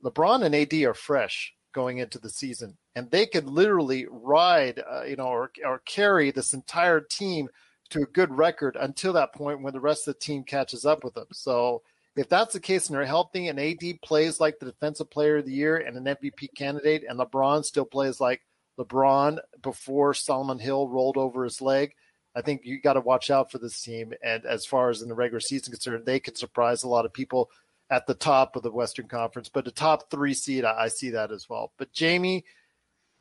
[0.04, 5.04] LeBron and AD are fresh going into the season, and they could literally ride, uh,
[5.04, 7.50] you know, or, or carry this entire team
[7.90, 11.04] to a good record until that point when the rest of the team catches up
[11.04, 11.28] with them.
[11.34, 11.82] So
[12.16, 15.46] if that's the case and they're healthy and AD plays like the defensive player of
[15.46, 18.42] the year and an MVP candidate, and LeBron still plays like
[18.80, 21.94] LeBron before Solomon Hill rolled over his leg,
[22.36, 24.14] I think you got to watch out for this team.
[24.24, 27.14] And as far as in the regular season concerned, they could surprise a lot of
[27.14, 27.50] people
[27.90, 31.12] at the top of the Western Conference, but the top three seed, I, I see
[31.12, 31.72] that as well.
[31.78, 32.44] But Jamie,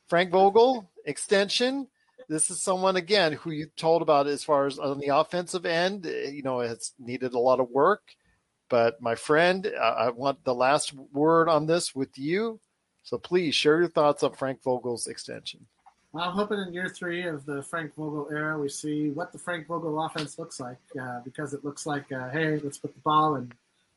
[0.09, 1.89] Frank Vogel, extension.
[2.29, 6.07] This is someone again who you told about as far as on the offensive end.
[6.07, 8.03] You know, has needed a lot of work.
[8.71, 12.61] But my friend, I want the last word on this with you.
[13.03, 15.67] So please share your thoughts on Frank Vogel's extension.
[16.15, 19.39] Well, I'm hoping in year three of the Frank Vogel era, we see what the
[19.39, 23.01] Frank Vogel offense looks like uh, because it looks like, uh, hey, let's put the
[23.01, 23.51] ball in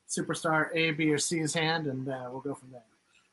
[0.10, 2.82] superstar A, B, or C's hand, and uh, we'll go from there.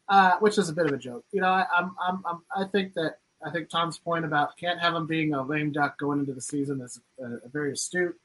[0.07, 1.25] Uh, which is a bit of a joke.
[1.33, 4.79] You know, I, I'm, I'm, I'm, i think that I think Tom's point about can't
[4.79, 8.21] have him being a lame duck going into the season is a very astute.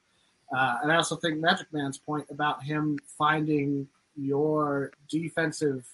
[0.53, 5.87] Uh, and I also think Magic Man's point about him finding your defensive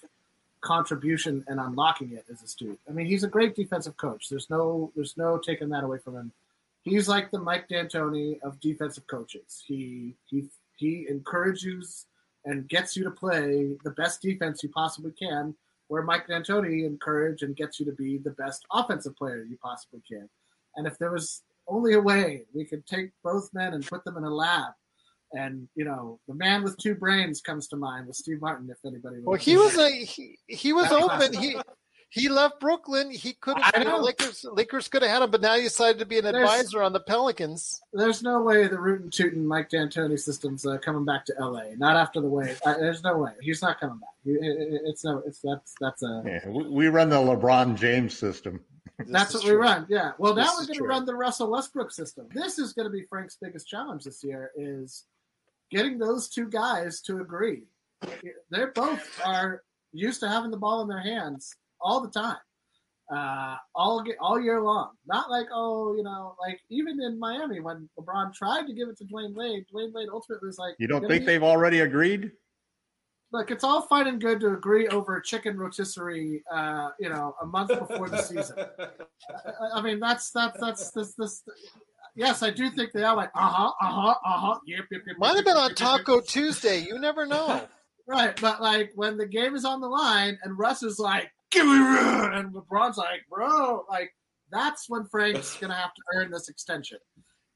[0.66, 2.80] contribution and unlocking it is astute.
[2.90, 4.28] I mean, he's a great defensive coach.
[4.30, 6.32] There's no there's no taking that away from him.
[6.82, 9.64] He's like the Mike D'Antoni of defensive coaches.
[9.66, 12.08] He he he encourages
[12.46, 15.56] and gets you to play the best defense you possibly can,
[15.88, 20.02] where Mike D'Antoni encourages and gets you to be the best offensive player you possibly
[20.08, 20.28] can.
[20.76, 24.18] And if there was only a way we could take both men and put them
[24.18, 24.74] in a lab
[25.36, 28.70] and you know the man with two brains comes to mind with Steve Martin.
[28.70, 31.34] If anybody, well, he was a he, he was open.
[31.34, 31.58] He
[32.10, 33.12] he left Brooklyn.
[33.12, 33.74] He could have.
[33.78, 36.24] You know, Lakers Lakers could have had him, but now he decided to be an
[36.24, 37.82] there's, advisor on the Pelicans.
[37.92, 41.76] There's no way the root and tootin' Mike D'Antoni system's uh, coming back to L.A.
[41.76, 42.56] Not after the way.
[42.66, 44.10] Uh, there's no way he's not coming back.
[44.26, 45.22] It, it, it's no.
[45.26, 46.24] It's that's that's a.
[46.26, 48.62] Yeah, we run the LeBron James system.
[49.08, 49.52] That's what true.
[49.52, 49.86] we run.
[49.90, 50.12] Yeah.
[50.18, 52.28] Well, now this we're going to run the Russell Westbrook system.
[52.34, 54.52] This is going to be Frank's biggest challenge this year.
[54.56, 55.04] Is
[55.72, 57.64] getting those two guys to agree.
[58.50, 62.38] They're both are used to having the ball in their hands all the time,
[63.14, 64.92] uh, all all year long.
[65.08, 68.98] Not like oh, you know, like even in Miami when LeBron tried to give it
[68.98, 72.32] to Dwyane Wade, Dwyane Wade ultimately was like, "You don't think they've already agreed?"
[73.32, 77.46] Look, it's all fine and good to agree over chicken rotisserie, uh, you know, a
[77.46, 78.56] month before the season.
[78.80, 81.44] I, I mean, that's that's that's this this
[82.16, 84.60] yes, I do think they are like, uh huh, uh huh, uh huh.
[84.66, 85.16] Yep, yep, yep.
[85.18, 86.80] Might have been on Taco Tuesday.
[86.80, 87.68] You never know.
[88.08, 91.66] right, but like when the game is on the line and Russ is like, give
[91.66, 94.12] me run, and LeBron's like, bro, like
[94.52, 97.00] that's when Frank's gonna have to earn this extension.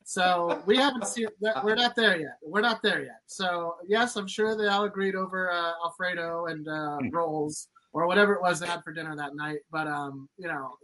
[0.03, 1.63] So we haven't seen that.
[1.63, 2.37] We're not there yet.
[2.41, 3.19] We're not there yet.
[3.27, 7.09] So yes, I'm sure they all agreed over uh, Alfredo and uh, hmm.
[7.09, 9.59] rolls or whatever it was they had for dinner that night.
[9.71, 10.75] But um, you know,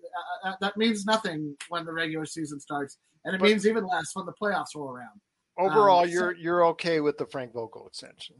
[0.43, 3.85] uh, uh that means nothing when the regular season starts and it but, means even
[3.85, 5.19] less when the playoffs roll around.
[5.57, 8.35] Overall, um, you're you're okay with the Frank Vogel extension.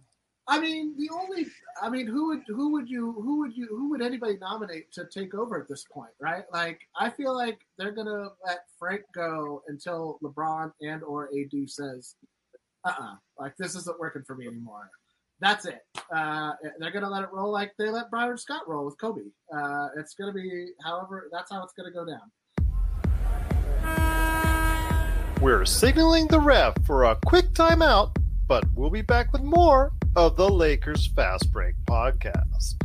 [0.48, 1.48] I mean, the only,
[1.82, 5.06] I mean, who would who would you who would you who would anybody nominate to
[5.06, 6.44] take over at this point, right?
[6.54, 12.16] Like, I feel like they're gonna let Frank go until LeBron and or AD says,
[12.84, 14.92] uh, uh-uh, uh like this isn't working for me anymore.
[15.40, 15.80] That's it.
[16.16, 19.22] Uh, they're gonna let it roll like they let Byron Scott roll with Kobe.
[19.54, 22.32] Uh, it's gonna be, however, that's how it's gonna go down.
[25.42, 28.16] We're signaling the ref for a quick timeout,
[28.48, 32.85] but we'll be back with more of the Lakers Fast Break podcast.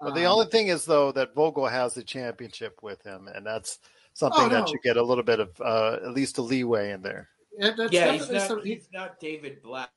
[0.00, 3.46] But the um, only thing is, though, that Vogel has the championship with him, and
[3.46, 3.78] that's
[4.12, 4.54] something oh, no.
[4.56, 7.28] that you get a little bit of uh, at least a leeway in there.
[7.58, 9.90] yeah, he's not, he's not David Blatt.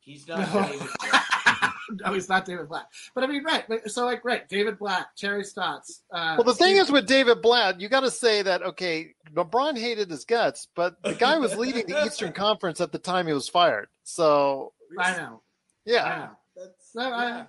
[0.00, 0.62] He's not no.
[0.62, 1.72] David Blatt.
[1.90, 2.88] no, he's not David Blatt.
[3.14, 3.64] But I mean, right.
[3.86, 6.02] So, like, right, David Blatt, Terry Stotts.
[6.10, 9.14] Uh, well, the Steve- thing is with David Blatt, you got to say that, okay,
[9.34, 13.26] LeBron hated his guts, but the guy was leading the Eastern Conference at the time
[13.26, 13.88] he was fired.
[14.02, 14.72] So.
[14.98, 15.42] I know.
[15.84, 16.04] Yeah.
[16.04, 16.30] I know.
[16.56, 17.16] That's, no, yeah.
[17.16, 17.46] I,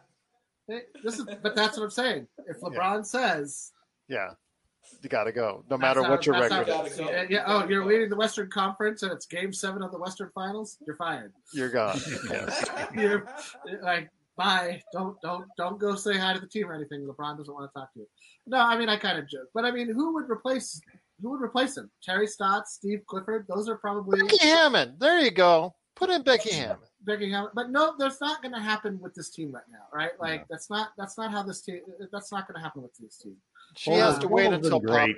[1.03, 2.27] this is, but that's what I'm saying.
[2.47, 3.01] If LeBron yeah.
[3.01, 3.71] says.
[4.07, 4.29] Yeah
[5.01, 6.99] you got to go, no matter what your record is.
[7.29, 10.77] Yeah, oh, you're leading the Western Conference, and it's Game Seven of the Western Finals.
[10.85, 11.33] You're fired.
[11.53, 11.99] You're gone.
[12.95, 13.27] you're
[13.81, 14.81] like, bye.
[14.91, 17.07] Don't don't don't go say hi to the team or anything.
[17.07, 18.07] LeBron doesn't want to talk to you.
[18.47, 20.81] No, I mean I kind of joke, but I mean, who would replace
[21.21, 21.89] who would replace him?
[22.03, 23.45] Terry Stotts, Steve Clifford.
[23.47, 24.95] Those are probably Becky Hammon.
[24.99, 25.75] There you go.
[25.95, 26.51] Put in Becky
[27.05, 27.19] Hammon.
[27.19, 27.51] Becky Hammon.
[27.53, 30.11] But no, that's not going to happen with this team right now, right?
[30.19, 31.81] Like that's not that's not how this team.
[32.11, 33.35] That's not going to happen with this team.
[33.75, 35.09] She well, has to wait until Pop.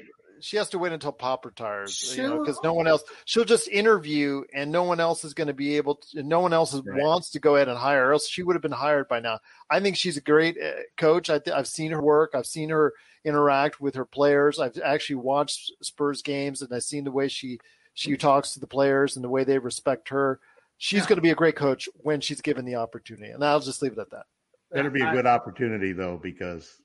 [0.42, 3.04] She has to wait until Pop retires, you know, because no one else.
[3.26, 6.24] She'll just interview, and no one else is going to be able to.
[6.24, 6.84] No one else right.
[7.02, 9.40] wants to go ahead and hire, her, else she would have been hired by now.
[9.70, 11.30] I think she's a great uh, coach.
[11.30, 12.32] I th- I've seen her work.
[12.34, 12.94] I've seen her
[13.24, 14.60] interact with her players.
[14.60, 17.60] I've actually watched Spurs games, and I've seen the way she
[17.94, 20.40] she talks to the players and the way they respect her.
[20.84, 21.10] She's yeah.
[21.10, 23.92] going to be a great coach when she's given the opportunity, and I'll just leave
[23.92, 24.26] it at that.
[24.72, 26.82] Better be a good opportunity though, because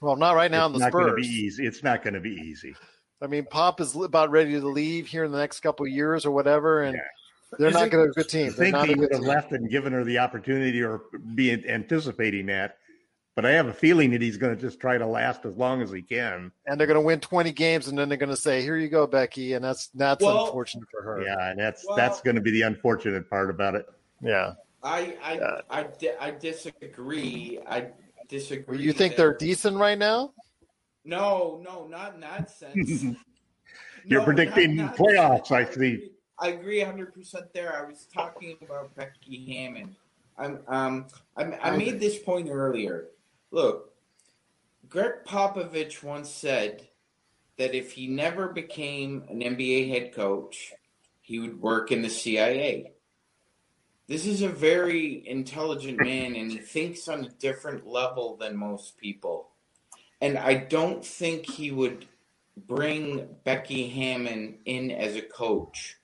[0.00, 1.14] well, not right now it's in the not Spurs.
[1.14, 1.64] Be easy.
[1.64, 2.74] It's not going to be easy.
[3.22, 6.32] I mean, Pop is about ready to leave here in the next couple years or
[6.32, 7.56] whatever, and yeah.
[7.56, 8.48] they're is not going to be a good team.
[8.48, 11.02] I think he would have left and given her the opportunity or
[11.36, 12.78] be anticipating that.
[13.38, 15.80] But I have a feeling that he's going to just try to last as long
[15.80, 16.50] as he can.
[16.66, 18.88] And they're going to win 20 games, and then they're going to say, "Here you
[18.88, 21.22] go, Becky," and that's that's Well- unfortunate for her.
[21.22, 23.86] Yeah, and that's Well- that's going to be the unfortunate part about it.
[24.20, 24.54] Yeah.
[24.82, 25.60] I I Yeah.
[25.70, 27.60] I, di- I disagree.
[27.64, 27.90] I
[28.28, 28.76] disagree.
[28.76, 30.32] Well, you think they're decent right now?
[31.04, 32.74] No, no, not in that sense.
[34.04, 36.10] You're No, predicting not- not- playoffs, I agree- see.
[36.40, 37.80] I agree 100 percent there.
[37.80, 39.94] I was talking about Becky Hammon.
[40.36, 43.10] I'm um I, I made this point earlier.
[43.50, 43.94] Look,
[44.88, 46.88] Gregg Popovich once said
[47.56, 50.72] that if he never became an NBA head coach,
[51.22, 52.92] he would work in the CIA.
[54.06, 58.96] This is a very intelligent man and he thinks on a different level than most
[58.96, 59.50] people.
[60.20, 62.06] And I don't think he would
[62.56, 65.96] bring Becky Hammon in as a coach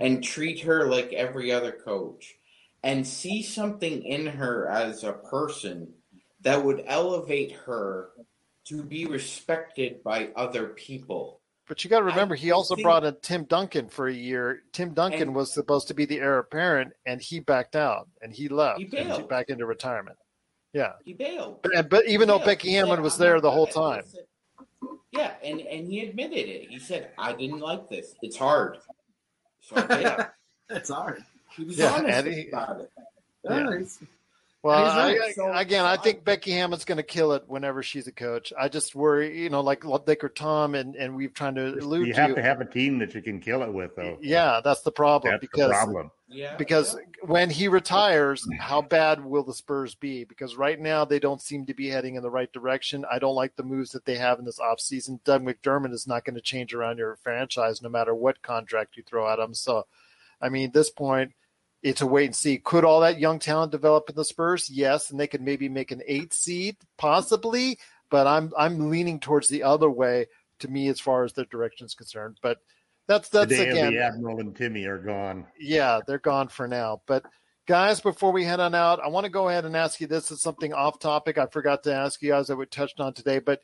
[0.00, 2.36] and treat her like every other coach
[2.82, 5.92] and see something in her as a person
[6.42, 8.10] that would elevate her
[8.66, 11.40] to be respected by other people.
[11.68, 14.62] But you got to remember, he also think- brought in Tim Duncan for a year.
[14.72, 18.32] Tim Duncan And- was supposed to be the heir apparent, and he backed out and
[18.32, 19.28] he left He and bailed.
[19.28, 20.18] back into retirement.
[20.72, 21.60] Yeah, He bailed.
[21.62, 24.02] but, but even though Yeah, Becky he said, Hammon was there not the whole time,
[24.02, 24.16] this."
[25.12, 26.68] Yeah, and, and he admitted it.
[26.70, 28.14] He said, I didn't like this.
[28.22, 28.78] It's hard.
[29.60, 30.26] So I.
[30.72, 31.24] It's hard.
[31.56, 32.90] He was Yeah, honest he- about it.
[33.42, 33.80] Yeah.
[34.62, 35.56] Yeah, he's- well, I, right.
[35.56, 38.52] I- again, I think Becky Hammon's going to kill it whenever she's a coach.
[38.58, 42.12] I just worry, you know, like Laker Tom, and and we've trying to allude You
[42.14, 42.20] to.
[42.20, 44.18] have to have a team that you can kill it with, though.
[44.20, 46.10] yeah, that's the problem That's because the problem.
[46.28, 46.56] Yeah.
[46.56, 50.22] because when he retires, how bad will the Spurs be?
[50.24, 53.04] Because right now they don't seem to be heading in the right direction.
[53.10, 55.24] I don't like the moves that they have in this offseason.
[55.24, 59.02] Doug McDermott is not going to change around your franchise no matter what contract you
[59.02, 59.54] throw at him.
[59.54, 59.86] So,
[60.40, 61.32] I mean, at this point,
[61.82, 62.58] it's a wait and see.
[62.58, 64.68] Could all that young talent develop in the Spurs?
[64.68, 67.78] Yes, and they could maybe make an eight seed, possibly.
[68.10, 70.26] But I'm I'm leaning towards the other way
[70.60, 72.38] to me as far as their direction is concerned.
[72.42, 72.58] But
[73.08, 75.46] that's that's day again the Admiral and Timmy are gone.
[75.58, 77.02] yeah, they're gone for now.
[77.06, 77.24] But
[77.66, 80.30] guys, before we head on out, I want to go ahead and ask you this
[80.30, 81.38] is something off topic.
[81.38, 83.60] I forgot to ask you guys that we touched on today, but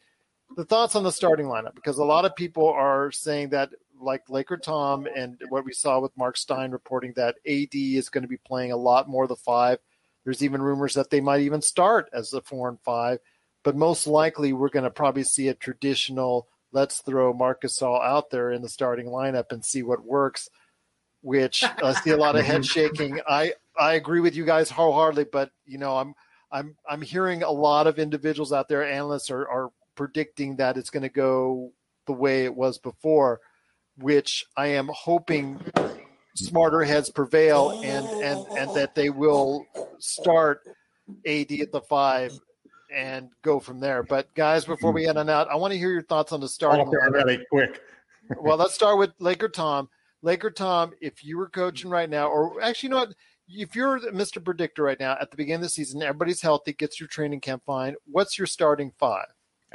[0.56, 3.70] the thoughts on the starting lineup because a lot of people are saying that
[4.00, 8.22] like Laker Tom and what we saw with Mark Stein reporting that AD is going
[8.22, 9.78] to be playing a lot more of the five.
[10.24, 13.18] There's even rumors that they might even start as the four and five,
[13.62, 18.30] but most likely we're going to probably see a traditional let's throw Marc Gasol out
[18.30, 20.50] there in the starting lineup and see what works
[21.26, 22.62] which I see a lot of head mm-hmm.
[22.62, 23.20] shaking.
[23.28, 26.14] I I agree with you guys wholeheartedly, but you know I'm
[26.52, 30.90] I'm I'm hearing a lot of individuals out there, analysts are are predicting that it's
[30.90, 31.72] going to go
[32.06, 33.40] the way it was before,
[33.98, 35.60] which I am hoping
[36.34, 39.66] smarter heads prevail and and and that they will
[39.98, 40.60] start
[41.26, 42.32] AD at the five
[42.94, 44.02] and go from there.
[44.02, 46.48] But guys, before we head on out, I want to hear your thoughts on the
[46.48, 47.80] starting lineup quick.
[48.40, 49.88] well, let's start with Laker Tom.
[50.22, 53.14] Laker Tom, if you were coaching right now, or actually, you know what?
[53.48, 54.42] If you're Mr.
[54.42, 57.62] Predictor right now at the beginning of the season, everybody's healthy, gets your training camp
[57.64, 57.94] fine.
[58.10, 59.26] What's your starting five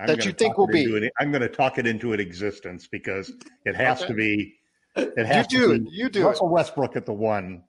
[0.01, 1.09] I'm that you think will be?
[1.19, 3.31] I'm going to talk it into an existence because
[3.65, 4.07] it has Okay.
[4.07, 4.55] to be.
[4.95, 5.83] It has do to it.
[5.85, 7.63] be You do Russell Westbrook at the one,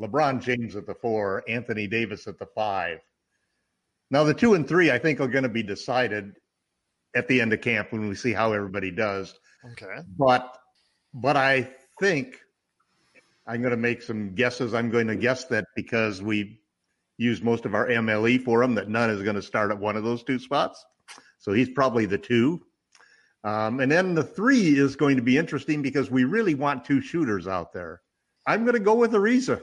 [0.00, 2.98] LeBron James at the four, Anthony Davis at the five.
[4.10, 6.34] Now the two and three, I think, are going to be decided
[7.16, 9.34] at the end of camp when we see how everybody does.
[9.72, 10.02] Okay.
[10.16, 10.56] But
[11.14, 12.38] but I think
[13.46, 14.74] I'm going to make some guesses.
[14.74, 16.60] I'm going to guess that because we
[17.18, 19.96] use most of our MLE for him, that Nunn is going to start at one
[19.96, 20.84] of those two spots.
[21.46, 22.60] So he's probably the two.
[23.44, 27.00] Um, and then the three is going to be interesting because we really want two
[27.00, 28.02] shooters out there.
[28.48, 29.62] I'm going to go with Ariza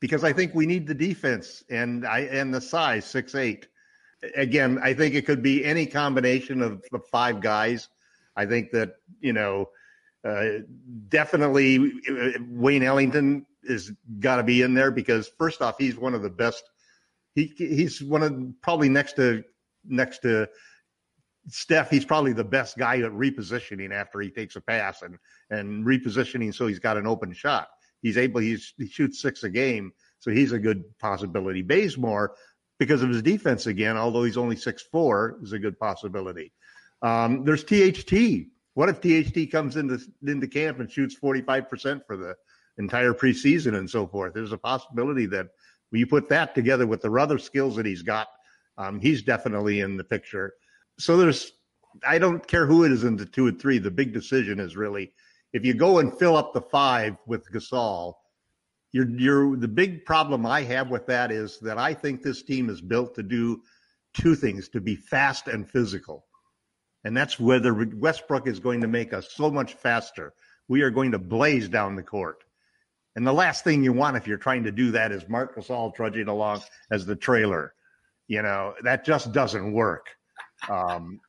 [0.00, 3.68] because I think we need the defense and I and the size six eight.
[4.36, 7.90] Again, I think it could be any combination of the five guys.
[8.34, 9.68] I think that you know
[10.24, 10.60] uh,
[11.10, 16.14] definitely uh, Wayne Ellington is got to be in there because first off, he's one
[16.14, 16.64] of the best.
[17.34, 19.44] He he's one of probably next to
[19.84, 20.48] next to
[21.50, 21.90] Steph.
[21.90, 25.18] He's probably the best guy at repositioning after he takes a pass and
[25.50, 27.68] and repositioning so he's got an open shot.
[28.02, 28.40] He's able.
[28.40, 31.62] He's he shoots six a game, so he's a good possibility.
[31.62, 32.34] Bazemore,
[32.78, 36.52] because of his defense again, although he's only six four, is a good possibility.
[37.02, 38.48] Um, there's THT.
[38.74, 42.36] What if THT comes into into camp and shoots 45% for the
[42.78, 44.32] entire preseason and so forth?
[44.34, 45.48] There's a possibility that
[45.90, 48.28] when you put that together with the other skills that he's got,
[48.78, 50.54] um, he's definitely in the picture.
[51.00, 51.52] So there's,
[52.06, 53.78] I don't care who it is in the two and three.
[53.78, 55.12] The big decision is really
[55.52, 58.14] if you go and fill up the five with Gasol,
[58.92, 62.68] you're, you're the big problem I have with that is that I think this team
[62.68, 63.62] is built to do
[64.14, 66.26] two things to be fast and physical.
[67.04, 70.34] And that's whether Westbrook is going to make us so much faster.
[70.68, 72.44] We are going to blaze down the court.
[73.16, 75.94] And the last thing you want if you're trying to do that is Marc Gasol
[75.94, 77.74] trudging along as the trailer.
[78.28, 80.10] You know, that just doesn't work.
[80.68, 81.20] Um,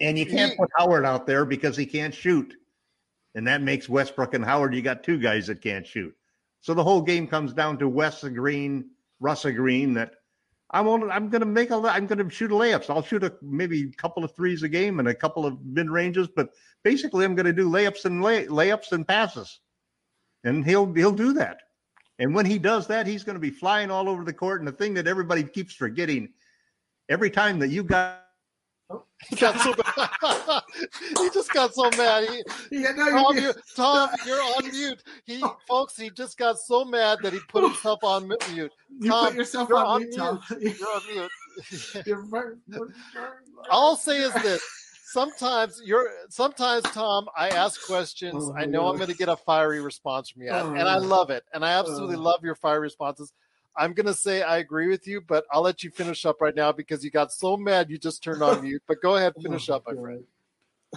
[0.00, 2.54] and you can't put Howard out there because he can't shoot.
[3.34, 6.14] And that makes Westbrook and Howard, you got two guys that can't shoot.
[6.60, 10.14] So the whole game comes down to Wes Green, Russ Green that
[10.70, 12.90] I'm only, I'm going to make a I'm going to shoot layups.
[12.90, 15.88] I'll shoot a maybe a couple of threes a game and a couple of mid
[15.88, 16.50] ranges, but
[16.82, 19.60] basically I'm going to do layups and lay, layups and passes,
[20.42, 21.60] and he'll he'll do that.
[22.18, 24.60] And when he does that, he's going to be flying all over the court.
[24.60, 26.30] And the thing that everybody keeps forgetting,
[27.08, 28.23] every time that you got
[29.28, 30.62] he got so mad.
[31.18, 32.28] he just got so mad.
[32.28, 32.42] He,
[32.82, 35.02] Yeah, no, Tom, you- Tom, you're on mute.
[35.24, 38.44] He, folks, he just got so mad that he put himself on mute.
[38.52, 38.70] You
[39.08, 40.40] Tom, put yourself you're on mute, Tom.
[40.60, 41.30] You're on mute.
[43.70, 44.62] All I'll say is this:
[45.12, 48.34] sometimes you're, sometimes Tom, I ask questions.
[48.48, 50.96] Oh, I know I'm going to get a fiery response from you, Oh, and I
[50.96, 51.00] oh.
[51.00, 52.20] love it, and I absolutely Oh.
[52.20, 53.32] love your fiery responses.
[53.76, 56.54] I'm going to say I agree with you, but I'll let you finish up right
[56.54, 58.82] now because you got so mad you just turned on mute.
[58.86, 60.24] But go ahead, finish Oh, up, my friend.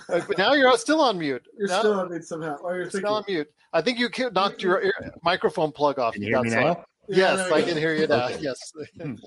[0.10, 1.46] Uh, But now you're still on mute.
[1.58, 2.58] You're Now- still on mute somehow.
[2.58, 3.50] Or you're you're still on mute.
[3.74, 6.14] I think you knocked your ear, microphone plug off.
[6.14, 6.74] Can you hear me got now?
[6.76, 8.26] some- Yes, Yeah, I can hear you now.
[8.28, 8.40] Okay.
[8.42, 8.60] Yes.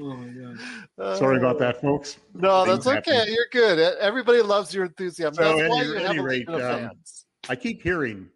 [0.00, 0.54] Oh my
[0.96, 1.18] god.
[1.18, 2.18] Sorry about that, folks.
[2.32, 3.16] No, Things that's okay.
[3.16, 3.34] happen.
[3.34, 3.96] You're good.
[3.98, 5.34] Everybody loves your enthusiasm.
[5.34, 7.26] So That's at why any- you have any a rate, um, fans.
[7.48, 8.28] I keep hearing,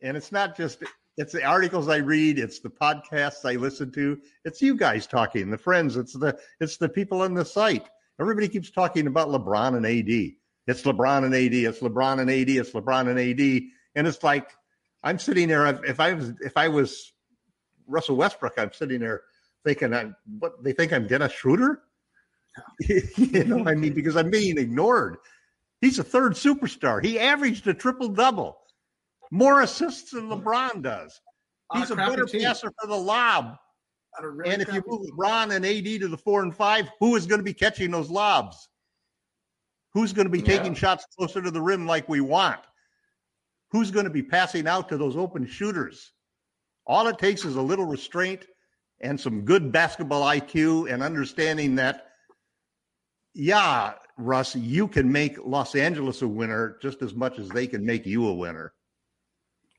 [0.00, 0.82] and it's not just
[1.16, 5.50] it's the articles I read, it's the podcasts I listen to, it's you guys talking,
[5.50, 7.88] the friends, it's the it's the people on the site.
[8.20, 10.34] Everybody keeps talking about LeBron and AD.
[10.66, 11.54] It's LeBron and AD.
[11.54, 12.48] It's LeBron and AD.
[12.48, 13.62] It's LeBron and AD.
[13.94, 14.50] And it's like
[15.02, 15.66] I'm sitting there.
[15.84, 17.12] If I was if I was
[17.86, 19.22] Russell Westbrook, I'm sitting there
[19.64, 21.82] thinking, I'm what they think I'm Dennis Schroeder.
[22.88, 25.16] you know, I mean, because I'm being ignored.
[25.80, 27.04] He's a third superstar.
[27.04, 28.58] He averaged a triple double,
[29.32, 31.18] more assists than LeBron does.
[31.72, 32.42] He's a better team.
[32.42, 33.56] passer for the lob.
[34.22, 35.08] Really And if you move.
[35.10, 38.10] LeBron and AD to the four and five, who is going to be catching those
[38.10, 38.68] lobs?
[39.94, 40.58] Who's going to be Yeah.
[40.58, 42.60] taking shots closer to the rim like we want?
[43.70, 46.12] Who's going to be passing out to those open shooters?
[46.86, 48.46] All it takes is a little restraint
[49.00, 52.08] and some good basketball IQ and understanding that,
[53.32, 57.86] yeah, Russ, you can make Los Angeles a winner just as much as they can
[57.86, 58.74] make you a winner.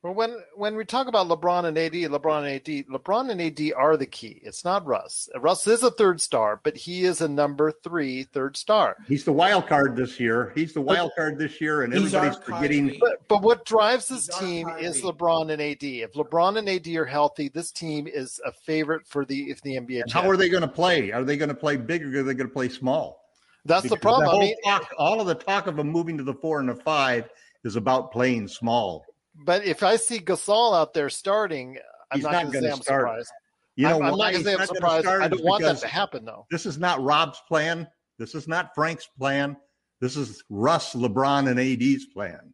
[0.03, 3.73] Well, when when we talk about LeBron and AD, LeBron and AD, LeBron and AD
[3.73, 4.41] are the key.
[4.43, 5.29] It's not Russ.
[5.39, 8.97] Russ is a third star, but he is a number three third star.
[9.07, 10.51] He's the wild card this year.
[10.55, 12.97] He's the wild card this year, and He's everybody's forgetting.
[12.99, 15.83] But but what drives this He's team is LeBron and AD.
[15.83, 19.77] If LeBron and AD are healthy, this team is a favorite for the if the
[19.77, 20.01] NBA.
[20.01, 21.13] And how are they going to play?
[21.13, 23.23] Are they going to play big or are they going to play small?
[23.63, 24.35] That's the Because problem.
[24.35, 26.75] I mean, talk, all of the talk of them moving to the four and the
[26.75, 27.29] five
[27.63, 29.05] is about playing small.
[29.36, 31.77] But if I see Gasol out there starting,
[32.11, 33.01] I'm He's not, not going to say I'm start.
[33.01, 33.31] surprised.
[33.75, 35.07] You know I'm, I'm not going to say I'm surprised.
[35.07, 36.45] I don't want that to happen though.
[36.51, 37.88] This is not Rob's plan.
[38.19, 39.57] This is not Frank's plan.
[39.99, 42.53] This is Russ, LeBron, and AD's plan.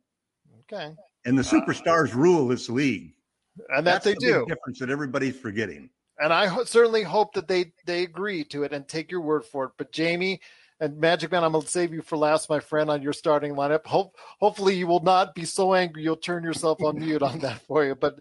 [0.72, 0.94] Okay,
[1.26, 3.14] And the uh, superstars rule this league.
[3.70, 4.46] and that That's they the do.
[4.48, 5.90] difference that everybody's forgetting.
[6.20, 9.44] and I ho- certainly hope that they they agree to it and take your word
[9.46, 9.72] for it.
[9.78, 10.40] But Jamie
[10.80, 13.54] and Magic Man, I'm going to save you for last, my friend, on your starting
[13.54, 13.86] lineup.
[13.86, 17.62] Hope hopefully you will not be so angry you'll turn yourself on mute on that
[17.62, 17.96] for you.
[17.96, 18.20] But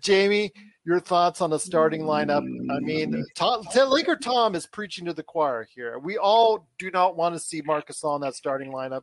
[0.00, 0.52] Jamie,
[0.84, 2.42] your thoughts on the starting lineup?
[2.70, 5.98] I mean, Tom, Laker Tom is preaching to the choir here.
[5.98, 9.02] We all do not want to see Marcus on that starting lineup.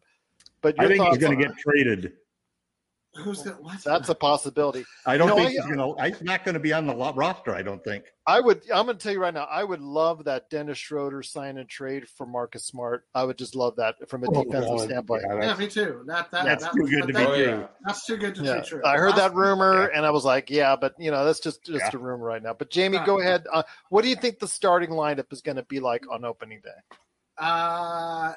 [0.62, 2.14] But I think he's going to get traded.
[3.16, 3.84] Who's got what?
[3.84, 4.86] that's a possibility.
[5.06, 6.04] I don't You know, think I- he's going to.
[6.18, 7.54] He's not going to be on the roster.
[7.54, 8.06] I don't think.
[8.26, 8.64] I would.
[8.74, 9.44] I'm going to tell you right now.
[9.44, 13.06] I would love that Dennis Schroeder sign and trade for Marcus Smart.
[13.14, 14.82] I would just love that from a Oh, defensive God.
[14.82, 15.24] standpoint.
[15.28, 16.04] Yeah, Yeah, me too.
[16.08, 17.38] That, that, That's that, too good to be that- true.
[17.46, 17.68] yeah.
[17.86, 18.82] That's too good to Yeah, be true.
[18.84, 19.98] I heard that rumor, Yeah.
[19.98, 21.92] and I was like, "Yeah, but you know, that's just just Yeah.
[21.94, 23.46] a rumor right now." But Jamie, go ahead.
[23.54, 26.62] Uh, what do you think the starting lineup is going to be like on opening
[26.64, 26.98] day?
[27.38, 28.34] Uh,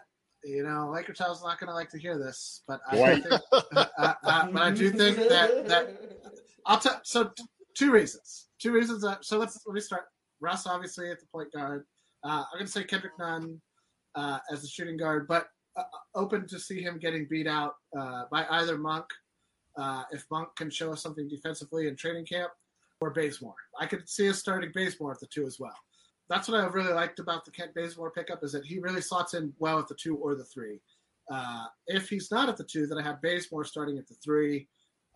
[0.47, 3.41] you know, Laker Tom's not going to like to hear this, but I think, uh,
[3.99, 6.01] uh, uh, but I do think that that
[6.65, 7.01] I'll tell.
[7.03, 7.45] So t-
[7.75, 8.47] two reasons.
[8.61, 9.03] Two reasons.
[9.03, 10.05] That, so let's let me start.
[10.41, 11.85] Russ obviously at the point guard.
[12.23, 13.61] Uh, I'm going to say Kendrick Nunn
[14.15, 15.83] uh, as the shooting guard, but uh,
[16.15, 19.07] open to see him getting beat out uh, by either Monk.
[19.77, 22.51] Uh, if Monk can show us something defensively in training camp,
[23.01, 23.55] or Bazemore.
[23.79, 25.77] I could see us starting Bazemore at the two as well.
[26.29, 29.35] That's what I really liked about the Kent Bazemore pickup is that he really slots
[29.35, 30.81] in well at the two or the three.
[31.31, 34.69] Uh, if he's not at the two, then I have Bazemore starting at the three,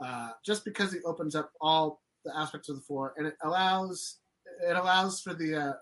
[0.05, 4.19] uh, just because he opens up all the aspects of the floor and it allows
[4.63, 5.73] it allows for the uh,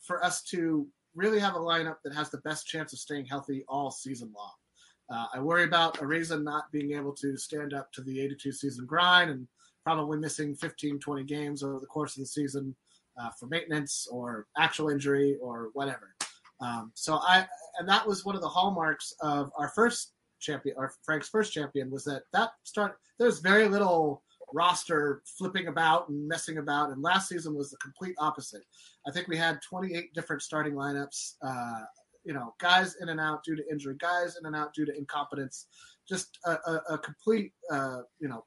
[0.00, 3.64] for us to really have a lineup that has the best chance of staying healthy
[3.68, 4.52] all season long.
[5.10, 8.86] Uh, I worry about Ariza not being able to stand up to the 82 season
[8.86, 9.46] grind and
[9.84, 12.74] probably missing 15, 20 games over the course of the season
[13.20, 16.14] uh, for maintenance or actual injury or whatever.
[16.60, 17.46] Um, so I,
[17.78, 21.90] and that was one of the hallmarks of our first champion, or Frank's first champion,
[21.90, 22.98] was that that start.
[23.18, 28.14] There's very little roster flipping about and messing about, and last season was the complete
[28.18, 28.62] opposite.
[29.06, 31.34] I think we had 28 different starting lineups.
[31.42, 31.80] Uh,
[32.24, 34.96] you know, guys in and out due to injury, guys in and out due to
[34.96, 35.66] incompetence,
[36.08, 38.44] just a, a, a complete, uh, you know,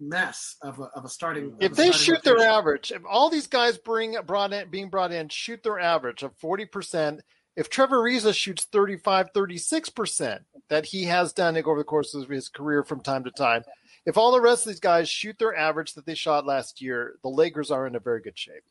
[0.00, 1.56] mess of a, of a starting.
[1.60, 4.90] If a they starting shoot their average, if all these guys bring brought in, being
[4.90, 7.20] brought in, shoot their average of 40%,
[7.56, 12.48] if Trevor Ariza shoots 35, 36% that he has done over the course of his
[12.48, 13.64] career from time to time,
[14.04, 17.16] if all the rest of these guys shoot their average that they shot last year,
[17.22, 18.62] the Lakers are in a very good shape.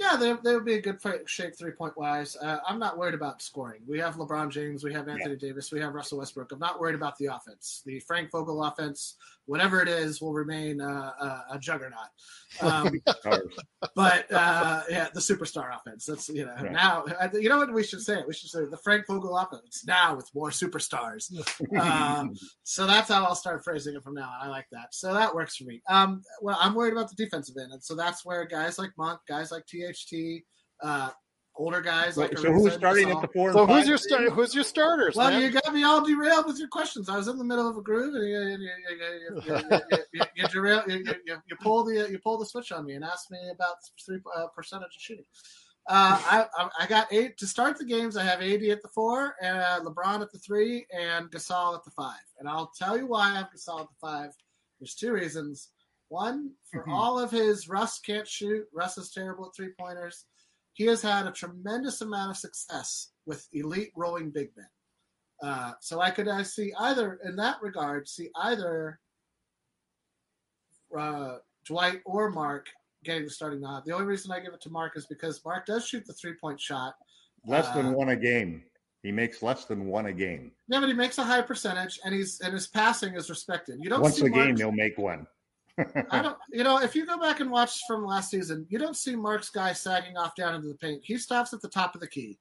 [0.00, 2.34] Yeah, they, they would be a good shape three point wise.
[2.34, 3.82] Uh, I'm not worried about scoring.
[3.86, 6.52] We have LeBron James, we have Anthony Davis, we have Russell Westbrook.
[6.52, 7.82] I'm not worried about the offense.
[7.84, 12.08] The Frank Vogel offense, whatever it is, will remain uh, a, a juggernaut.
[12.62, 12.98] Um,
[13.94, 16.06] but uh, yeah, the superstar offense.
[16.06, 16.72] That's you know Right.
[16.72, 17.04] now.
[17.34, 18.22] You know what we should say?
[18.26, 21.30] We should say the Frank Vogel offense now with more superstars.
[21.78, 24.46] um, so that's how I'll start phrasing it from now on.
[24.46, 24.94] I like that.
[24.94, 25.82] So that works for me.
[25.88, 29.20] Um, well, I'm worried about the defensive end, and so that's where guys like Monk,
[29.28, 29.66] guys like
[30.82, 31.10] uh,
[31.56, 32.16] older guys.
[32.16, 33.52] Like so who's starting at the four?
[33.52, 34.30] So who's your start?
[34.32, 35.16] Who's your starters?
[35.16, 35.42] Well, man?
[35.42, 37.08] you got me all derailed with your questions.
[37.08, 38.68] I was in the middle of a groove, and you,
[41.26, 41.36] you.
[41.46, 44.46] You, pull the you pull the switch on me and ask me about three uh,
[44.48, 45.24] percentage of shooting.
[45.88, 48.16] Uh, I, I got eight to start the games.
[48.16, 51.84] I have AD at the four, and uh, LeBron at the three, and Gasol at
[51.84, 52.14] the five.
[52.38, 54.30] And I'll tell you why I have Gasol at the five.
[54.78, 55.70] There's two reasons.
[56.14, 56.92] One, for Mhm.
[56.92, 58.68] all of his Russ can't shoot.
[58.72, 60.26] Russ is terrible at three pointers.
[60.72, 64.68] He has had a tremendous amount of success with elite rolling big men.
[65.40, 69.00] Uh, so I could I see either in that regard see either
[70.96, 72.68] uh, Dwight or Marc
[73.04, 73.84] getting the starting nod.
[73.84, 76.34] The only reason I give it to Marc is because Marc does shoot the three
[76.34, 76.96] point shot.
[77.46, 78.68] Less Uh, than one a game.
[79.02, 80.54] He makes less than one a game.
[80.66, 83.78] Yeah, but he makes a high percentage, and he's and his passing is respected.
[83.80, 85.26] You don't Once see a game, he'll make one.
[86.10, 88.96] I don't, you know, if you go back and watch from last season, you don't
[88.96, 91.02] see Marc's guy sagging off down into the paint.
[91.04, 92.38] He stops at the top of the key.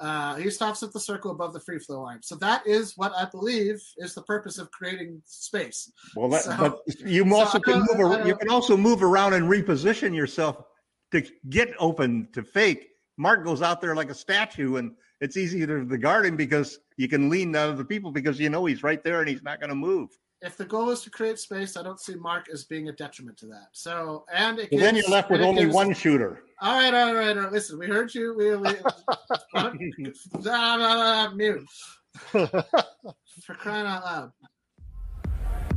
[0.00, 2.20] Uh, he stops at the circle above the free throw line.
[2.22, 5.92] So that is what I believe is the purpose of creating space.
[6.16, 8.26] Well, that, So- but you so also can move.
[8.26, 10.64] You can also move around and reposition yourself
[11.12, 12.88] to get open to fake.
[13.16, 16.78] Marc goes out there like a statue, and it's easy to, to guard him because
[16.96, 19.60] you can lean on other people because you know he's right there and he's not
[19.60, 20.10] going to move.
[20.44, 23.36] If the goal is to create space, I don't see Marc as being a detriment
[23.38, 23.68] to that.
[23.70, 26.42] So, and it So then you're left with only gives- one shooter.
[26.60, 27.52] All right, all right, all right.
[27.52, 28.34] Listen, we heard you.
[28.36, 28.74] We, we
[31.36, 31.64] mute
[32.32, 34.32] for crying out loud.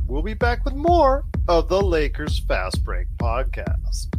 [0.08, 4.12] We'll be back with more of the Lakers Fast Break podcast.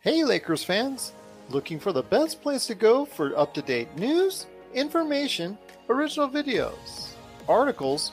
[0.00, 1.12] Hey, Lakers fans!
[1.50, 5.56] Looking for the best place to go for up to date news, information,
[5.88, 7.10] original videos,
[7.48, 8.12] articles,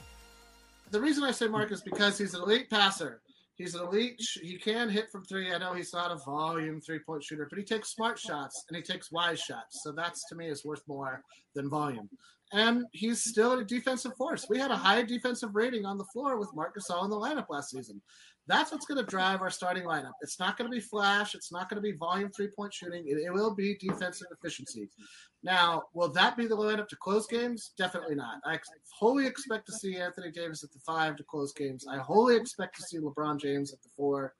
[0.91, 3.21] The reason I say Marc is because he's an elite passer.
[3.55, 4.21] He's an elite.
[4.41, 5.53] He can hit from three.
[5.53, 8.75] I know he's not a volume three point shooter, but he takes smart shots and
[8.75, 9.83] he takes wise shots.
[9.83, 11.23] So that's to me is worth more
[11.55, 12.09] than volume.
[12.53, 14.47] And he's still a defensive force.
[14.49, 17.45] We had a high defensive rating on the floor with Marc Gasol in the lineup
[17.49, 18.01] last season.
[18.51, 20.11] That's what's going to drive our starting lineup.
[20.19, 21.35] It's not going to be flash.
[21.35, 23.07] It's not going to be volume three point shooting.
[23.07, 24.89] It, it will be defensive efficiency.
[25.41, 27.71] Now, will that be the lineup to close games?
[27.77, 28.41] Definitely not.
[28.43, 28.59] I
[28.99, 31.85] wholly expect to see Anthony Davis at the five to close games.
[31.89, 34.33] I wholly expect to see LeBron James at the four,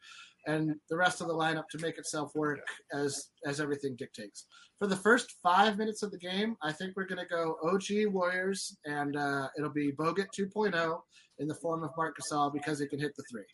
[0.46, 2.60] and the rest of the lineup to make itself work
[2.94, 4.46] as as everything dictates.
[4.78, 8.12] For the first five minutes of the game, I think we're going to go OG
[8.12, 11.00] Warriors, and uh, it'll be Bogut 2.0
[11.40, 13.46] in the form of Marc Gasol because he can hit the three.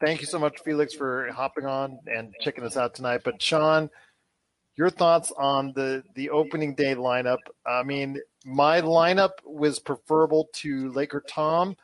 [0.00, 3.22] Thank you so much, Felix, for hopping on and checking us out tonight.
[3.24, 3.88] But Sean,
[4.76, 7.38] your thoughts on the the opening day lineup?
[7.66, 11.76] I mean, my lineup was preferable to Laker Tom,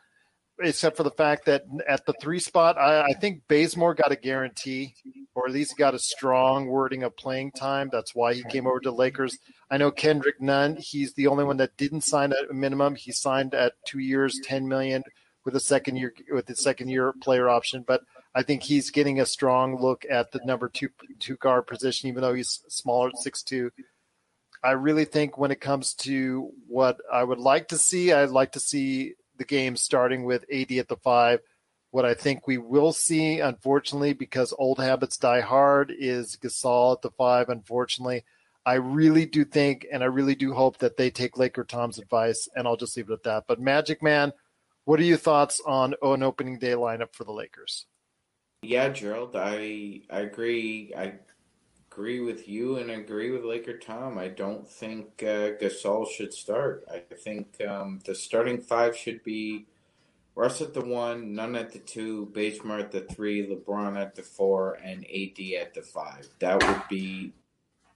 [0.61, 4.17] except for the fact that at the three spot, I, I think Bazemore got a
[4.17, 4.95] guarantee,
[5.35, 7.89] or at least got a strong wording of playing time.
[7.91, 9.39] That's why he came over to Lakers.
[9.71, 10.77] I know Kendrick Nunn.
[10.79, 12.95] He's the only one that didn't sign a minimum.
[12.95, 15.03] He signed at two years, ten million
[15.45, 17.85] with a second year with the second year player option.
[17.87, 18.03] But
[18.35, 20.89] I think he's getting a strong look at the number two
[21.19, 23.71] two guard position, even though he's smaller at six two.
[24.65, 28.53] I really think when it comes to what I would like to see, I'd like
[28.53, 31.41] to see the game starting with AD at the five.
[31.91, 37.03] What I think we will see, unfortunately, because old habits die hard, is Gasol at
[37.03, 37.49] the five.
[37.49, 38.25] Unfortunately,
[38.65, 42.49] I really do think, and I really do hope that they take Laker Tom's advice,
[42.55, 43.45] and I'll just leave it at that.
[43.49, 44.33] But Magic Man,
[44.85, 47.87] what are your thoughts on an opening day lineup for the Lakers?
[48.63, 50.93] Yeah, Gerald, I I agree.
[50.97, 51.15] I
[51.91, 54.19] agree with you and agree with Laker Tom.
[54.19, 56.85] I don't think uh, Gasol should start.
[56.91, 59.67] I think um, the starting five should be
[60.35, 64.23] Russ at the one, Nunn at the two, Bazemore at the three, LeBron at the
[64.23, 66.29] four, and AD at the five.
[66.39, 67.33] That would be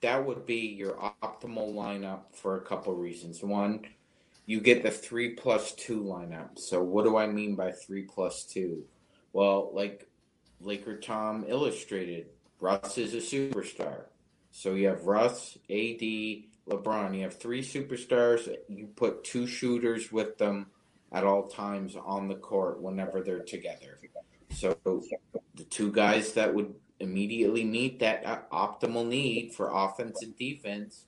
[0.03, 3.43] that would be your optimal lineup for a couple reasons.
[3.43, 3.87] One,
[4.47, 6.59] you get the three plus two lineup.
[6.59, 8.85] So what do I mean by three plus two?
[9.33, 10.09] Well, like
[10.61, 12.27] Laker Tom illustrated,
[12.61, 14.05] Russ is a superstar.
[14.53, 16.01] So you have Russ, AD,
[16.69, 17.17] LeBron.
[17.17, 18.49] You have three superstars.
[18.69, 20.67] You put two shooters with them
[21.13, 23.99] at all times on the court whenever they're together.
[24.51, 24.79] So
[25.55, 31.05] the two guys that would immediately meet that uh, optimal need for offense and defense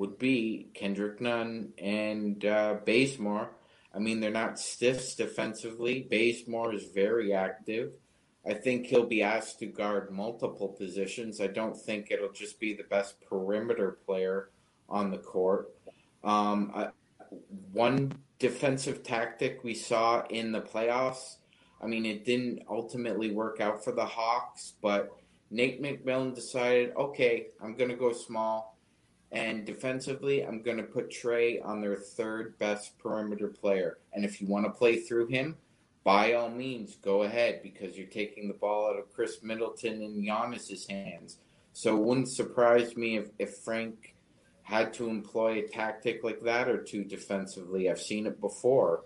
[0.00, 3.50] would be Kendrick Nunn and uh, Bazemore.
[3.94, 6.06] I mean, they're not stiffs defensively.
[6.08, 7.92] Bazemore is very active.
[8.48, 11.38] I think he'll be asked to guard multiple positions.
[11.38, 14.48] I don't think it'll just be the best perimeter player
[14.88, 15.68] on the court.
[16.24, 16.88] Um, I,
[17.72, 21.36] one defensive tactic we saw in the playoffs.
[21.82, 25.10] I mean, it didn't ultimately work out for the Hawks, but
[25.50, 28.69] Nate McMillan decided, okay, I'm going to go small.
[29.32, 33.98] And defensively, I'm going to put Trae on their third best perimeter player.
[34.12, 35.56] And if you want to play through him,
[36.02, 40.24] by all means, go ahead because you're taking the ball out of Khris Middleton and
[40.26, 41.38] Giannis's hands.
[41.72, 44.16] So it wouldn't surprise me if, if Frank
[44.62, 47.90] had to employ a tactic like that or two defensively.
[47.90, 49.04] I've seen it before.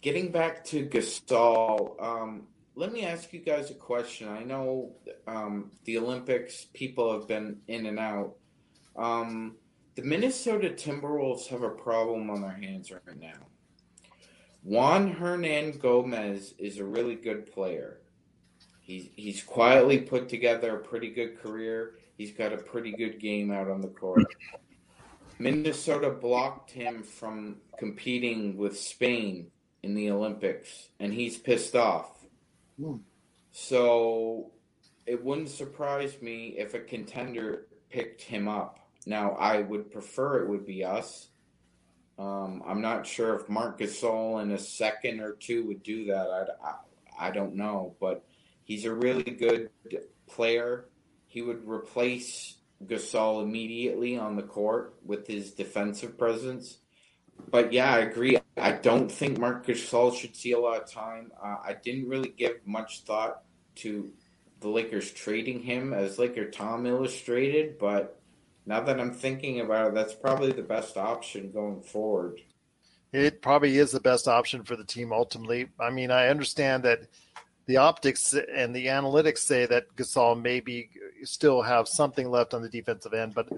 [0.00, 2.44] Getting back to Gasol, um,
[2.74, 4.28] let me ask you guys a question.
[4.28, 4.92] I know
[5.26, 8.34] um, the Olympics, people have been in and out.
[8.96, 9.56] Um,
[9.94, 13.46] the Minnesota Timberwolves have a problem on their hands right now.
[14.62, 17.98] Juan Hernangómez is a really good player.
[18.80, 21.94] He's he's quietly put together a pretty good career.
[22.16, 24.24] He's got a pretty good game out on the court.
[25.38, 29.50] Minnesota blocked him from competing with Spain
[29.82, 32.24] in the Olympics, and he's pissed off.
[32.80, 33.00] Mm.
[33.50, 34.52] So
[35.06, 38.78] it wouldn't surprise me if a contender picked him up.
[39.06, 41.28] Now, I would prefer it would be us
[42.18, 46.28] um, I'm not sure if Marc Gasol in a second or two would do that.
[46.62, 48.24] I, I, I don't know, but
[48.64, 49.70] he's a really good
[50.28, 50.86] player.
[51.26, 56.78] He would replace Gasol immediately on the court with his defensive presence.
[57.50, 58.38] But yeah, I agree.
[58.56, 61.32] I don't think Marc Gasol should see a lot of time.
[61.42, 63.42] Uh, I didn't really give much thought
[63.76, 64.12] to
[64.60, 68.21] the Lakers trading him, as Laker Tom illustrated, but
[68.66, 72.40] now that I'm thinking about it, that's probably the best option going forward.
[73.12, 75.68] It probably is the best option for the team ultimately.
[75.78, 77.00] I mean, I understand that
[77.66, 80.90] the optics and the analytics say that Gasol maybe
[81.24, 83.48] still have something left on the defensive end, but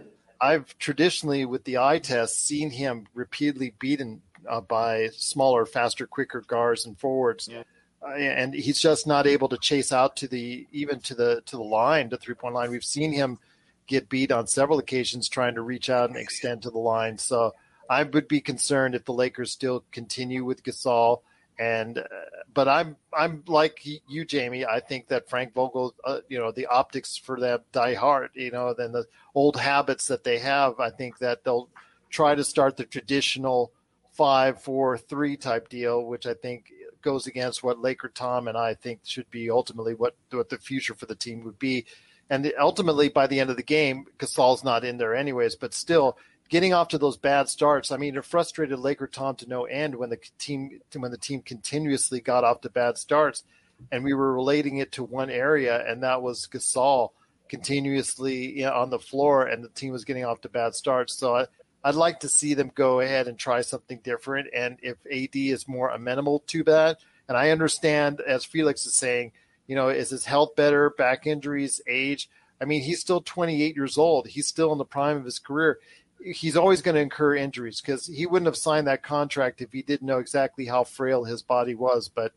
[0.41, 6.43] I've traditionally, with the eye test, seen him repeatedly beaten uh, by smaller, faster, quicker
[6.43, 7.49] guards and forwards.
[7.51, 7.63] Yeah.
[8.03, 11.57] Uh, and he's just not able to chase out to the even to the to
[11.57, 12.71] the line, to three point line.
[12.71, 13.39] We've seen him
[13.87, 17.19] get beat on several occasions trying to reach out and extend to the line.
[17.19, 17.53] So
[17.89, 21.21] I would be concerned if the Lakers still continue with Gasol.
[21.59, 22.05] And uh,
[22.53, 24.67] but I'm I'm like you, Jamie.
[24.67, 28.31] I think that Frank Vogel, uh, you know, the optics for that die hard.
[28.35, 29.07] You know, then the
[29.37, 30.81] old habits that they have.
[30.81, 31.69] I think that they'll
[32.11, 33.71] try to start the traditional
[34.15, 36.73] five, four, three type deal, which I think
[37.03, 40.95] goes against what Laker Tom and I think should be ultimately what what the future
[40.95, 41.85] for the team would be.
[42.31, 46.17] And ultimately, by the end of the game, Gasol's not in there anyways, but still
[46.49, 47.91] getting off to those bad starts.
[47.91, 51.43] I mean, it frustrated Laker Tom to no end when the team when the team
[51.43, 53.45] continuously got off to bad starts,
[53.93, 57.11] and we were relating it to one area, and that was Gasol
[57.49, 61.15] continuously you know, on the floor, and the team was getting off to bad starts.
[61.15, 61.47] So I,
[61.85, 64.49] I'd like to see them go ahead and try something different.
[64.55, 66.99] And if AD is more amenable to that,
[67.29, 69.33] and I understand, as Felix is saying,
[69.67, 70.91] you know, is his health better?
[70.91, 72.29] Back injuries, age.
[72.61, 74.29] I mean, he's still 28 years old.
[74.29, 75.79] He's still in the prime of his career.
[76.25, 79.83] he's always going to incur injuries because he wouldn't have signed that contract if he
[79.83, 82.09] didn't know exactly how frail his body was.
[82.09, 82.33] But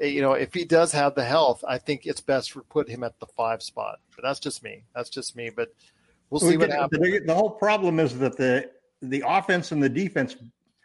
[0.00, 2.88] eh, you know, if he does have the health, I think it's best to put
[2.88, 3.98] him at the five spot.
[4.14, 4.84] But that's just me.
[4.94, 5.50] That's just me.
[5.50, 5.74] But
[6.30, 7.02] we'll see what the, happens.
[7.02, 8.70] The, the whole problem is that the
[9.02, 10.36] the offense and the defense.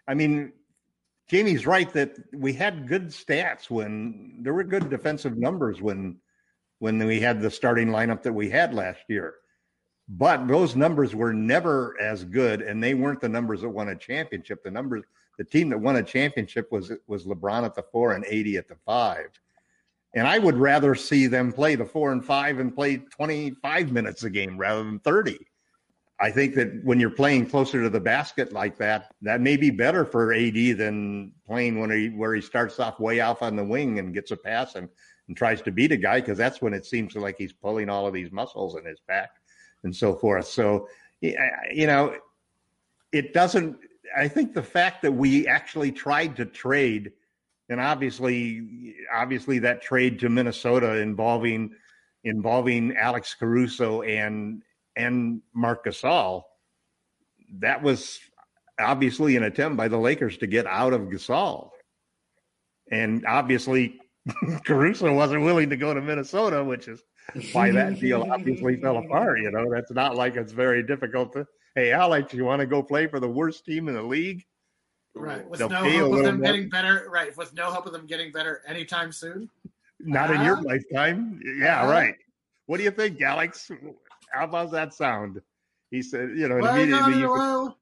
[0.07, 0.51] I mean,
[1.31, 6.17] Jamie's right that we had good stats when there were good defensive numbers when
[6.79, 9.35] when we had the starting lineup that we had last year.
[10.09, 13.95] But those numbers were never as good, and they weren't the numbers that won a
[13.95, 14.61] championship.
[14.61, 15.05] The numbers,
[15.37, 18.67] the team that won a championship was was LeBron at the four and AD at
[18.67, 19.29] the five.
[20.13, 24.23] And I would rather see them play the four and five and play 25 minutes
[24.23, 25.39] a game rather than 30.
[26.21, 29.71] I think that when you're playing closer to the basket like that, that may be
[29.71, 33.63] better for AD than playing when he where he starts off way off on the
[33.63, 34.87] wing and gets a pass and,
[35.27, 38.05] and tries to beat a guy because that's when it seems like he's pulling all
[38.05, 39.31] of these muscles in his back
[39.83, 40.45] and so forth.
[40.45, 40.87] So,
[41.21, 42.15] you know,
[43.11, 43.77] it doesn't.
[44.15, 47.13] I think the fact that we actually tried to trade,
[47.69, 51.73] and obviously, obviously that trade to Minnesota involving
[52.23, 54.61] involving Alex Caruso and
[54.95, 56.43] and Marc Gasol,
[57.59, 58.19] that was
[58.79, 61.69] obviously an attempt by the Lakers to get out of Gasol,
[62.91, 63.99] and obviously
[64.65, 67.03] Caruso wasn't willing to go to Minnesota, which is
[67.53, 69.39] why that deal obviously fell apart.
[69.39, 71.47] You know, that's not like it's very difficult to.
[71.75, 74.43] Hey, Alex, you want to go play for the worst team in the league?
[75.15, 76.45] Right, with They'll no hope of them more.
[76.45, 77.07] getting better.
[77.11, 79.49] Right, with no hope of them getting better anytime soon.
[79.99, 80.63] Not in your Uh-huh.
[80.65, 81.39] lifetime.
[81.59, 81.91] Yeah, Uh-huh.
[81.91, 82.15] right.
[82.67, 83.69] What do you think, Alex?
[84.31, 85.41] How about that sound?
[85.89, 87.75] He said, you know, Well, immediately you no,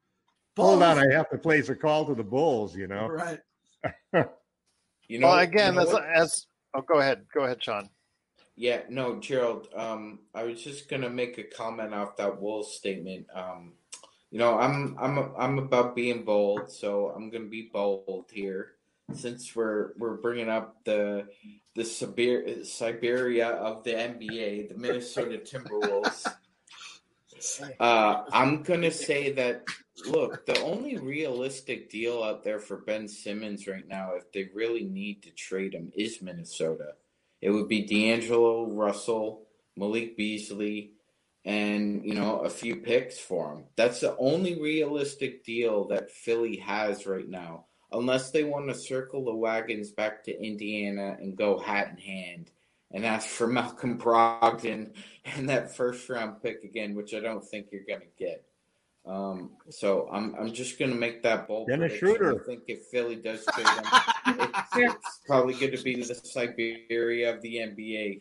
[0.56, 3.06] could- hold on, I have to place a call to the Bulls, you know.
[3.06, 3.38] Right.
[5.08, 7.90] You know, well, again, you know as, as oh, go ahead, go ahead, Sean.
[8.54, 9.66] Yeah, no, Gerald.
[9.74, 13.26] Um, I was just gonna make a comment off that Wolves statement.
[13.34, 13.72] Um,
[14.30, 18.74] you know, I'm I'm I'm about being bold, so I'm gonna be bold here.
[19.14, 21.26] Since we're we're bringing up the
[21.74, 26.26] the Siberia, Siberia of the NBA, the Minnesota Timberwolves.
[27.80, 29.64] Uh, I'm gonna say that.
[30.06, 34.84] Look, the only realistic deal out there for Ben Simmons right now, if they really
[34.84, 36.96] need to trade him, is Minnesota.
[37.40, 39.46] It would be D'Angelo Russell,
[39.76, 40.92] Malik Beasley,
[41.44, 43.64] and you know a few picks for him.
[43.76, 49.24] That's the only realistic deal that Philly has right now, unless they want to circle
[49.24, 52.50] the wagons back to Indiana and go hat in hand
[52.92, 54.92] and ask for Malcolm Brogdon
[55.24, 58.44] and that first round pick again, which I don't think you're gonna get.
[59.06, 62.16] Um, so I'm I'm just gonna make that bold Dennis prediction.
[62.16, 62.42] Schroeder.
[62.42, 63.84] I think if Philly does trade him,
[64.26, 68.20] it's, it's probably going to be the Siberia of the NBA.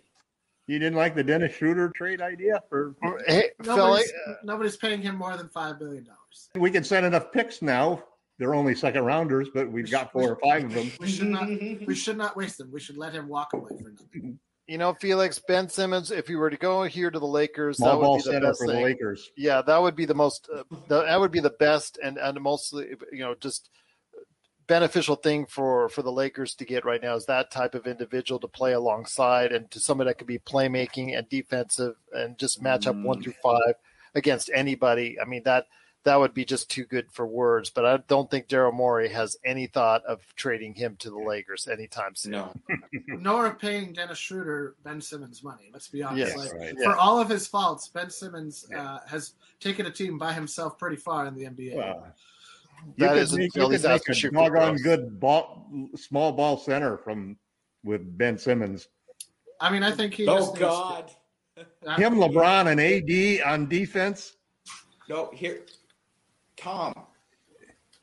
[0.68, 2.96] You didn't like the Dennis Schroeder trade idea for
[3.26, 4.12] Hey, Philly, Nobody's,
[4.44, 6.50] nobody's paying him more than five billion dollars.
[6.56, 8.04] we can send enough picks now.
[8.40, 10.92] They're only second rounders, but we've got four or five of them.
[11.00, 11.50] We should not.
[11.86, 12.72] We should not waste them.
[12.72, 14.40] We should let him walk away for nothing.
[14.66, 16.10] you know, Felix Ben Simmons.
[16.10, 18.68] If you were to go here to the Lakers, that would be the best for
[18.68, 18.84] the thing.
[18.84, 19.32] Lakers.
[19.36, 20.50] Yeah, that would be the most.
[20.54, 23.70] Uh, the, that would be the best and and mostly you know just
[24.68, 28.40] beneficial thing for for the Lakers to get right now is that type of individual
[28.40, 32.88] to play alongside and to somebody that could be playmaking and defensive and just match
[32.88, 33.74] up one through five
[34.16, 35.18] against anybody.
[35.20, 35.66] I mean that
[36.04, 37.70] that would be just too good for words.
[37.70, 41.68] But I don't think Daryl Morey has any thought of trading him to the Lakers
[41.68, 42.32] anytime soon.
[42.32, 42.54] No,
[43.08, 45.70] Nor paying Dennis Schroeder Ben Simmons money.
[45.74, 46.36] Let's be honest.
[46.36, 46.76] Yes, like, right.
[46.84, 50.96] For all of his faults, Ben Simmons uh, has taken a team by himself pretty
[50.96, 51.76] far in the NBA.
[51.76, 52.08] Well,
[52.98, 56.32] That you could is make, you could make a shoot free doggone good ball, small
[56.32, 57.38] ball center from
[57.84, 58.88] with Ben Simmons.
[59.60, 60.26] I mean, I think he.
[60.28, 61.12] oh just needs to- God,
[61.86, 64.38] uh, Him, LeBron, and AD on defense.
[65.10, 65.30] no!
[65.34, 65.66] Here,
[66.60, 66.94] Tom.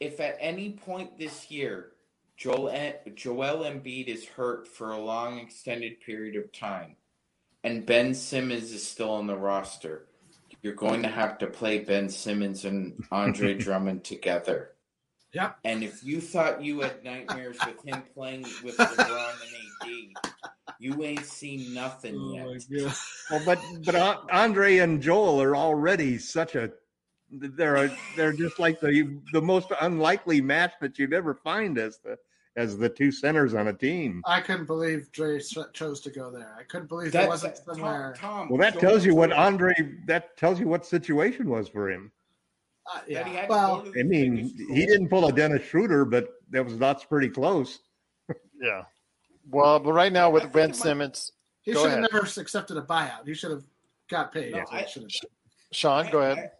[0.00, 1.92] If at any point this year
[2.36, 2.70] Joel
[3.14, 6.96] Joel Embiid is hurt for a long extended period of time,
[7.64, 10.06] and Ben Simmons is still on the roster,
[10.62, 14.72] you're going to have to play Ben Simmons and Andre Drummond together.
[15.32, 15.58] Yep.
[15.64, 19.34] And if you thought you had nightmares with him playing with LeBron
[19.82, 20.34] and AD,
[20.78, 22.94] you ain't seen nothing Oh yet.
[23.30, 23.94] Well, but but
[24.30, 26.70] Andre and Joel are already such a
[27.30, 31.98] they're a, they're just like the the most unlikely match that you'd ever find as
[31.98, 32.16] the
[32.56, 34.22] as the two centers on a team.
[34.24, 35.38] I couldn't believe Dre
[35.74, 36.56] chose to go there.
[36.58, 38.14] I couldn't believe there That- wasn't somewhere.
[38.16, 39.74] Tom, Tom, Well, that Joel tells you what Embiid- Andre
[40.06, 42.10] that tells you what situation was for him.
[42.86, 43.46] Uh, that he yeah.
[43.48, 46.78] Well, go to the I mean, he didn't pull a Dennis Schroeder, but that was
[46.78, 47.80] that's pretty close.
[48.60, 48.84] Yeah.
[49.50, 53.26] Well, but right now with Ben Simmons, he should have never accepted a buyout.
[53.26, 53.64] He should have
[54.08, 54.52] got paid.
[54.52, 55.30] No, That's what I- should have done.
[55.72, 56.52] Sean, go ahead.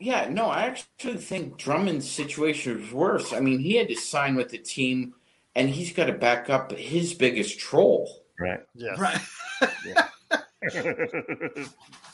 [0.00, 3.32] Yeah, no, I actually think Drummond's situation was worse.
[3.34, 5.14] I mean, he had to sign with the team,
[5.54, 8.24] and he's got to back up his biggest troll.
[8.38, 8.60] Right.
[8.74, 8.98] Yes.
[8.98, 9.20] Right.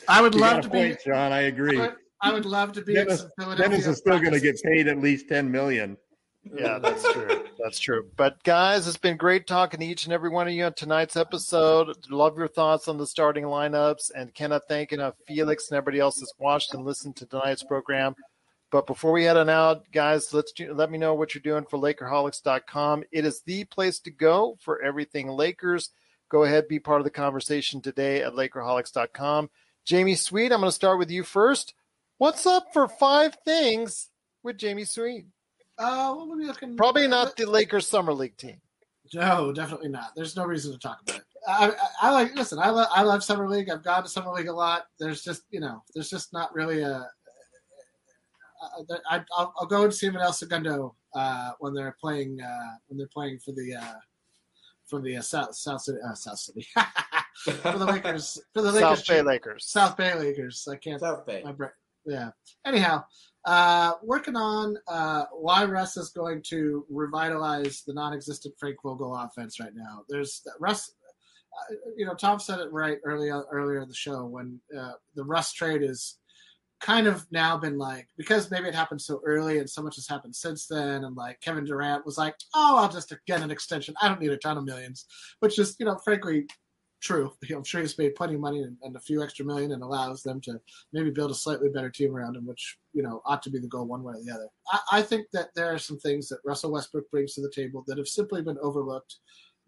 [0.08, 0.96] I would You love to a be.
[1.04, 1.32] John.
[1.32, 1.78] I agree.
[1.78, 3.68] I would, I would love to be in Dennis, some Philadelphia.
[3.68, 5.96] Dennis is still going to get paid at least ten million.
[6.54, 7.44] Yeah, that's true.
[7.58, 8.10] That's true.
[8.16, 11.16] But guys, it's been great talking to each and every one of you on tonight's
[11.16, 11.96] episode.
[12.10, 16.20] Love your thoughts on the starting lineups, and cannot thank enough Felix and everybody else
[16.20, 18.14] that's watched and listened to tonight's program.
[18.70, 21.78] But before we head on out, guys, let's let me know what you're doing for
[21.78, 23.04] Lakerholics.com.
[23.12, 25.90] It is the place to go for everything Lakers.
[26.28, 29.50] Go ahead, be part of the conversation today at Lakerholics.com.
[29.84, 31.74] Jamie Sweet, I'm going to start with you first.
[32.18, 34.08] What's up for five things
[34.42, 35.26] with Jamie Sweet?
[35.78, 36.76] Uh, what were we looking?
[36.76, 38.60] Probably not the Lakers summer league team.
[39.14, 40.10] No, definitely not.
[40.16, 41.24] There's no reason to talk about it.
[41.46, 42.58] I, I, I like listen.
[42.58, 43.70] I love I love summer league.
[43.70, 44.86] I've gone to summer league a lot.
[44.98, 47.08] There's just you know, there's just not really a.
[48.90, 52.40] I, I, I'll, I'll go and see them in El Segundo uh, when they're playing
[52.40, 53.94] uh, when they're playing for the uh,
[54.86, 56.66] for the uh, South South City uh, South City
[57.44, 59.66] for the Lakers for the Lakers South Bay Lakers.
[59.66, 60.68] South Bay Lakers.
[60.70, 61.42] I can't South Bay.
[61.44, 61.70] my brain.
[62.06, 62.30] Yeah.
[62.64, 63.04] Anyhow,
[63.46, 69.60] uh, working on uh, why Russ is going to revitalize the non-existent Frank Vogel offense
[69.60, 70.02] right now.
[70.08, 70.92] There's Russ.
[71.56, 75.24] Uh, you know, Tom said it right earlier earlier in the show when uh, the
[75.24, 76.18] Russ trade is
[76.80, 80.06] kind of now been like because maybe it happened so early and so much has
[80.06, 83.94] happened since then and like Kevin Durant was like oh I'll just get an extension
[84.02, 85.06] I don't need a ton of millions
[85.40, 86.46] which is you know frankly
[87.00, 89.82] true I'm sure he's made plenty of money and, and a few extra million and
[89.82, 90.58] allows them to
[90.92, 93.68] maybe build a slightly better team around him which you know ought to be the
[93.68, 96.38] goal one way or the other I, I think that there are some things that
[96.44, 99.16] Russell Westbrook brings to the table that have simply been overlooked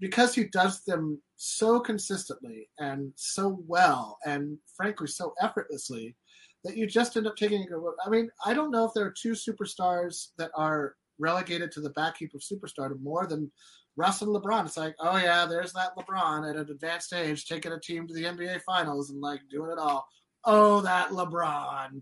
[0.00, 6.16] because he does them so consistently and so well and frankly so effortlessly
[6.64, 7.96] that you just end up taking a look.
[8.04, 11.90] I mean, I don't know if there are two superstars that are relegated to the
[11.90, 13.50] back heap of superstardom more than
[13.98, 14.64] Russ and LeBron.
[14.64, 18.14] It's like, oh yeah, there's that LeBron at an advanced age taking a team to
[18.14, 20.06] the NBA Finals and like doing it all.
[20.44, 22.00] Oh, that LeBron.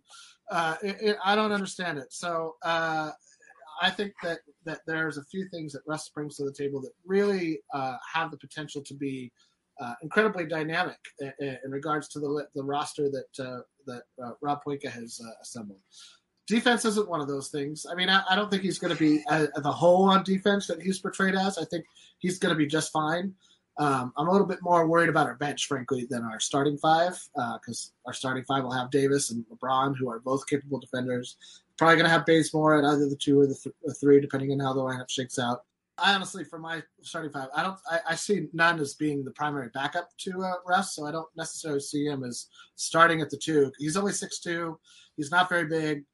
[0.50, 2.12] Uh, it, it, I don't understand it.
[2.12, 3.10] So uh,
[3.80, 6.92] I think that that there's a few things that Russ brings to the table that
[7.06, 9.32] really uh, have the potential to be
[9.80, 14.60] uh, incredibly dynamic in, in, regards to the the roster that uh, that uh, Rob
[14.66, 15.80] Pelinka has assembled.
[16.46, 17.86] Defense isn't one of those things.
[17.90, 20.66] I mean, I, I don't think he's going to be uh, the hole on defense
[20.68, 21.58] that he's portrayed as.
[21.58, 21.84] I think
[22.18, 23.34] he's going to be just fine.
[23.78, 27.20] Um, I'm a little bit more worried about our bench, frankly, than our starting five,
[27.34, 31.36] because our starting five will have Davis and LeBron, who are both capable defenders.
[31.76, 34.60] Probably going to have Bazemore at either the two or the, th- three, depending on
[34.60, 35.64] how the lineup shakes out.
[35.98, 37.78] I honestly, for my starting five, I don't.
[37.90, 41.28] I, I see Nunn as being the primary backup to uh, Russ, so I don't
[41.36, 43.72] necessarily see him as starting at the two.
[43.78, 44.78] He's only six two.
[45.16, 46.04] He's not very big,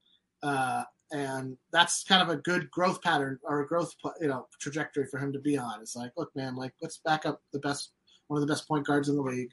[0.43, 5.07] uh, and that's kind of a good growth pattern or a growth, you know, trajectory
[5.07, 5.81] for him to be on.
[5.81, 7.93] It's like, look, man, like let's back up the best,
[8.29, 9.51] one of the best point guards in the league.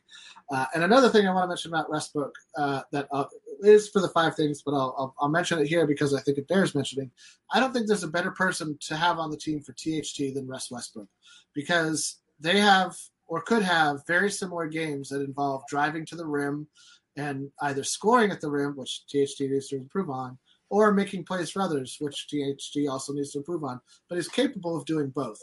[0.49, 3.25] Uh, and another thing I want to mention about Westbrook uh, that uh,
[3.61, 6.37] is for the five things, but I'll, I'll, I'll mention it here because I think
[6.37, 7.11] it bears mentioning.
[7.51, 10.47] I don't think there's a better person to have on the team for THT than
[10.47, 11.09] Russ Westbrook
[11.53, 12.95] because they have
[13.27, 16.67] or could have very similar games that involve driving to the rim
[17.15, 20.37] and either scoring at the rim, which THT needs to improve on,
[20.69, 23.79] or making plays for others, which THT also needs to improve on.
[24.07, 25.39] But he's capable of doing both.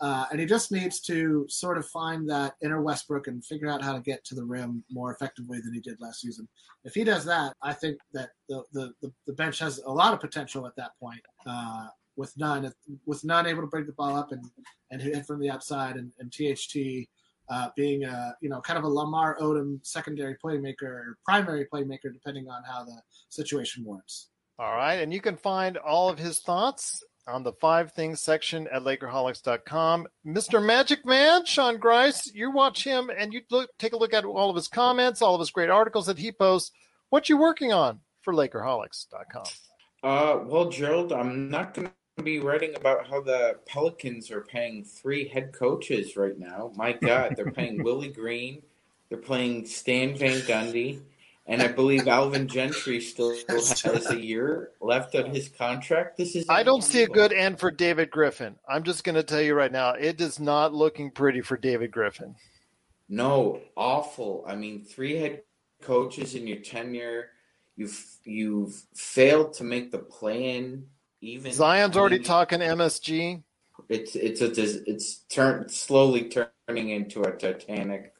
[0.00, 3.82] Uh, and he just needs to sort of find that inner Westbrook and figure out
[3.82, 6.46] how to get to the rim more effectively than he did last season.
[6.84, 8.92] If he does that, I think that the the,
[9.26, 11.20] the, bench has a lot of potential at that point.
[11.44, 12.72] Uh, with Nunn,
[13.06, 14.44] with Nunn able to break the ball up and
[14.90, 17.08] and hit from the outside, and, and THT
[17.50, 22.48] uh, being a you know kind of a Lamar Odom secondary playmaker primary playmaker, depending
[22.48, 23.00] on how the
[23.30, 24.30] situation warrants.
[24.58, 28.66] All right, and you can find all of his thoughts on the five things section
[28.72, 30.08] at Lakerholics.com.
[30.26, 30.64] Mr.
[30.64, 34.50] Magic Man, Sean Grice, you watch him and you look, take a look at all
[34.50, 36.72] of his comments, all of his great articles that he posts.
[37.10, 39.44] What you working on for Lakerholics.com?
[40.02, 44.84] Uh, well, Gerald, I'm not going to be writing about how the Pelicans are paying
[44.84, 46.72] three head coaches right now.
[46.74, 48.62] My God, they're paying Willie Green,
[49.08, 51.00] they're playing Stan Van Gundy,
[51.48, 56.18] and I believe Alvin Gentry still has a year left on his contract.
[56.18, 58.56] This is I don't see a good end for David Griffin.
[58.68, 61.90] I'm just going to tell you right now, it is not looking pretty for David
[61.90, 62.36] Griffin.
[63.08, 64.44] No, awful.
[64.46, 65.42] I mean, three head
[65.80, 67.30] coaches in your tenure.
[67.76, 70.86] You've you've failed to make the play in.
[71.20, 73.42] Even Zion's already talking MSG.
[73.88, 74.50] It's it's a
[74.90, 78.12] it's turn slowly turning into a Titanic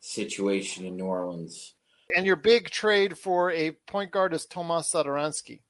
[0.00, 1.74] situation in New Orleans.
[2.14, 5.60] And your big trade for a point guard is Tomas Satoransky.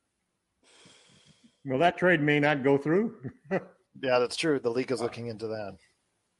[1.65, 3.17] Well, that trade may not go through.
[3.51, 4.61] yeah, that's true.
[4.61, 5.77] The league is looking into that.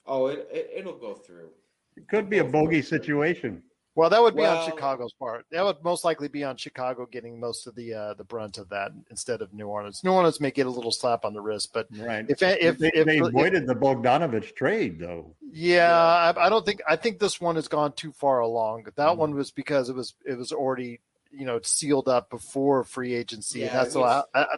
[0.07, 1.51] Oh, it, it will go through.
[1.97, 3.63] It could it'll be a bogey situation.
[3.97, 5.47] Well, that would be Well- on Chicago's part.
[5.51, 8.69] That would most likely be on Chicago getting most of the uh, the brunt of
[8.69, 10.05] that instead of New Orleans.
[10.05, 12.25] New Orleans may get a little slap on the wrist, but Right.
[12.29, 15.35] if if they, if, they if- avoided the Bogdanovich trade, though.
[15.51, 18.85] yeah, I, I don't think I think this one has gone too far along.
[18.85, 19.19] That Mm-hmm.
[19.19, 21.01] one was because it was it was already
[21.33, 23.61] you know sealed up before free agency.
[23.61, 24.57] Yeah, That's why was- I, I,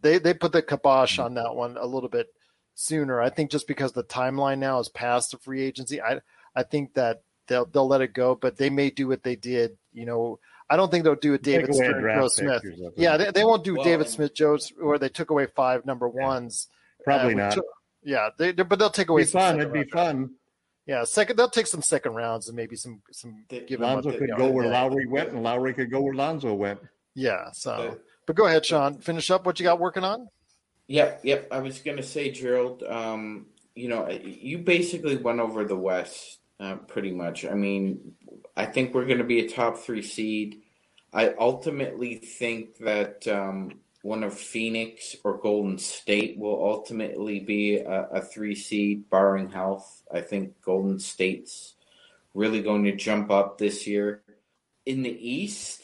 [0.00, 1.22] they they put the kibosh Mm-hmm.
[1.24, 2.28] on that one a little bit
[2.76, 3.20] sooner.
[3.20, 6.20] I think just because the timeline now is past the free agency, I
[6.54, 9.76] I think that they'll they'll let it go, but they may do what they did.
[9.92, 10.38] You know,
[10.70, 11.42] I don't think they'll do it.
[11.42, 12.62] David Stern, Joe Smith.
[12.96, 16.08] Yeah, they, they won't do Well, David Smith, Joe's, where they took away five number
[16.08, 16.68] ones.
[17.04, 17.56] Probably uh, not.
[17.56, 17.64] which-
[18.02, 19.60] yeah, they, they- but they'll take away It'd be some fun.
[19.60, 20.30] It'd be round- fun.
[20.86, 21.36] Yeah, second.
[21.36, 23.44] They'll take some second rounds and maybe some some.
[23.50, 24.70] The- give Lonzo bit- could yeah, go where yeah.
[24.72, 26.80] Lowry went, and Lowry could go where Lonzo went.
[27.14, 27.50] Yeah.
[27.52, 28.98] So, The- but go ahead, Sean.
[28.98, 30.28] Finish up what you got working on.
[30.88, 31.48] Yep, yep.
[31.52, 32.82] I was gonna say, Gerald.
[32.82, 33.46] Um,
[33.76, 37.44] you know, you basically went over the West uh, pretty much.
[37.44, 38.12] I mean,
[38.56, 40.62] I think we're gonna be a top three seed.
[41.12, 48.02] I ultimately think that um, one of Phoenix or Golden State will ultimately be a,
[48.12, 50.02] a three seed, barring health.
[50.12, 51.74] I think Golden State's
[52.34, 54.22] really going to jump up this year.
[54.86, 55.82] In the East,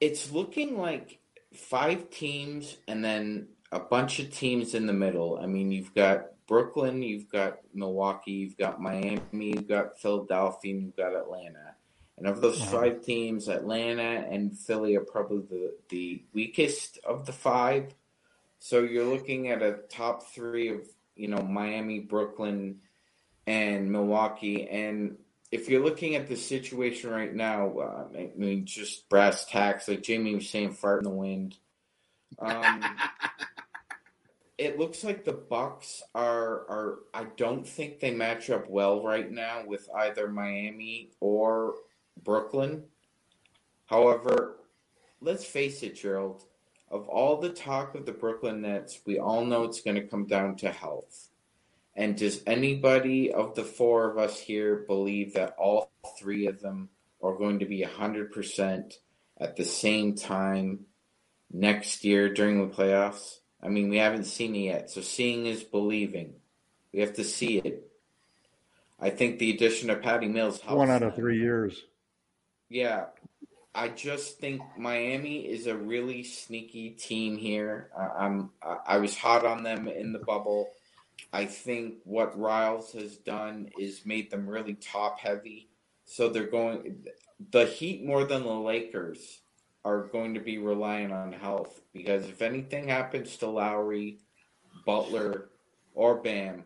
[0.00, 1.18] it's looking like
[1.54, 5.38] five teams and then a bunch of teams in the middle.
[5.40, 10.82] I mean, you've got Brooklyn, you've got Milwaukee, you've got Miami, you've got Philadelphia, and
[10.82, 11.74] you've got Atlanta.
[12.16, 17.32] And of those five teams, Atlanta and Philly are probably the, the weakest of the
[17.32, 17.94] five.
[18.60, 20.80] So you're looking at a top three of,
[21.16, 22.80] you know, Miami, Brooklyn,
[23.46, 24.68] and Milwaukee.
[24.68, 25.16] And
[25.50, 30.02] if you're looking at the situation right now, uh, I mean, just brass tacks, like
[30.02, 31.56] Jamie was saying, fart in the wind.
[32.38, 32.84] Um,
[34.56, 36.98] it looks like the Bucks are are.
[37.12, 41.74] I don't think they match up well right now with either Miami or
[42.22, 42.84] Brooklyn.
[43.86, 44.56] However,
[45.20, 46.44] let's face it, Gerald.
[46.90, 50.26] Of all the talk of the Brooklyn Nets, we all know it's going to come
[50.26, 51.30] down to health.
[51.96, 56.90] And does anybody of the four of us here believe that all three of them
[57.22, 58.92] are going to be 100%
[59.40, 60.80] at the same time
[61.52, 63.38] next year during the playoffs?
[63.64, 64.90] I mean, we haven't seen it yet.
[64.90, 66.34] So seeing is believing.
[66.92, 67.90] We have to see it.
[69.00, 70.78] I think the addition of Patty Mills helps.
[70.78, 71.82] One out of three years.
[72.68, 73.06] Yeah,
[73.74, 77.90] I just think Miami is a really sneaky team here.
[78.16, 78.50] I'm
[78.86, 80.70] I was hot on them in the bubble.
[81.32, 85.68] I think what Riles has done is made them really top heavy.
[86.04, 87.04] So they're going
[87.50, 89.40] the Heat more than the Lakers
[89.84, 94.18] are going to be relying on health because if anything happens to Lowry,
[94.86, 95.50] Butler,
[95.94, 96.64] or Bam,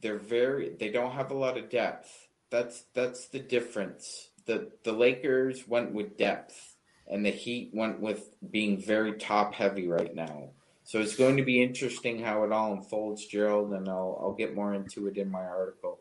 [0.00, 2.28] they're very they don't have a lot of depth.
[2.50, 4.30] That's that's the difference.
[4.46, 6.76] The the Lakers went with depth
[7.08, 10.50] and the Heat went with being very top heavy right now.
[10.84, 14.54] So it's going to be interesting how it all unfolds, Gerald, and I'll I'll get
[14.54, 16.00] more into it in my article.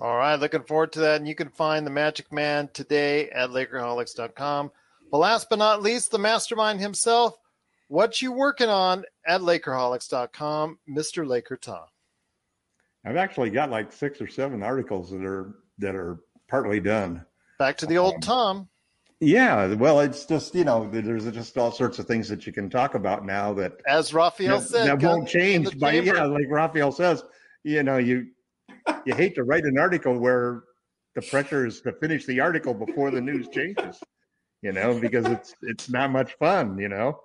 [0.00, 1.16] All right, looking forward to that.
[1.16, 4.70] And you can find the Magic Man today at Lakerholics.com.
[5.10, 7.36] But last but not least, the mastermind himself.
[7.88, 11.26] What you working on at Lakerholics.com, Mr.
[11.26, 11.86] Laker Tom.
[13.04, 16.18] I've actually got like six or seven articles that are that are
[16.48, 17.24] partly done.
[17.58, 18.68] Back to the old um, Tom.
[19.20, 22.68] Yeah, well, it's just you know there's just all sorts of things that you can
[22.68, 25.78] talk about now that As Raphael that, said, that won't change.
[25.78, 26.16] By chamber.
[26.16, 27.24] yeah, like Raphael says,
[27.64, 28.26] you know you
[29.04, 30.64] you hate to write an article where
[31.14, 34.00] the pressure is to finish the article before the news changes,
[34.62, 37.20] you know, because it's it's not much fun, you know.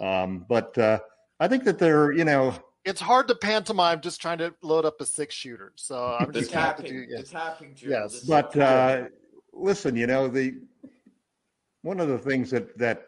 [0.00, 0.98] Um, but uh,
[1.40, 2.54] I think that they're you know
[2.84, 5.72] It's hard to pantomime just trying to load up a six shooter.
[5.76, 7.30] So I'm just gonna have tapping, do the yes.
[7.30, 8.12] tapping, Gerald.
[8.12, 8.20] Yes.
[8.20, 9.04] this but uh,
[9.52, 10.54] listen, you know the
[11.82, 13.06] one of the things that that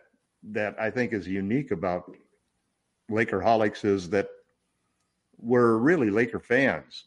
[0.52, 2.16] that I think is unique about
[3.10, 4.28] Lakerholics is that
[5.38, 7.04] we're really Laker fans,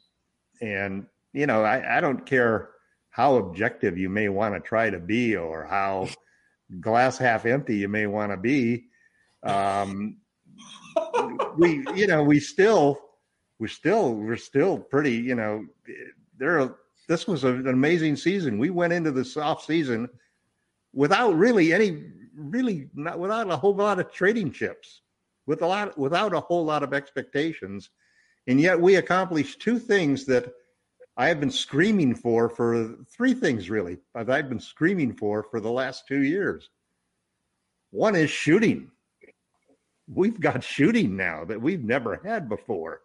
[0.62, 2.70] and you know I, I don't care
[3.10, 6.10] how objective you may want to try to be or how
[6.80, 8.86] glass half empty you may want to be.
[9.44, 10.18] Um,
[11.58, 13.00] we you know we still
[13.60, 15.66] we're still we're still pretty you know
[16.38, 16.76] there
[17.08, 20.08] this was an amazing season we went into this off season
[20.94, 22.06] without really any
[22.36, 25.02] really not without a whole lot of trading chips
[25.46, 27.90] with a lot without a whole lot of expectations
[28.48, 30.52] and yet we accomplished two things that
[31.18, 35.60] i have been screaming for for three things really that i've been screaming for for
[35.60, 36.70] the last two years
[37.92, 38.90] one is shooting
[40.08, 43.02] we've got shooting now that we've never had before.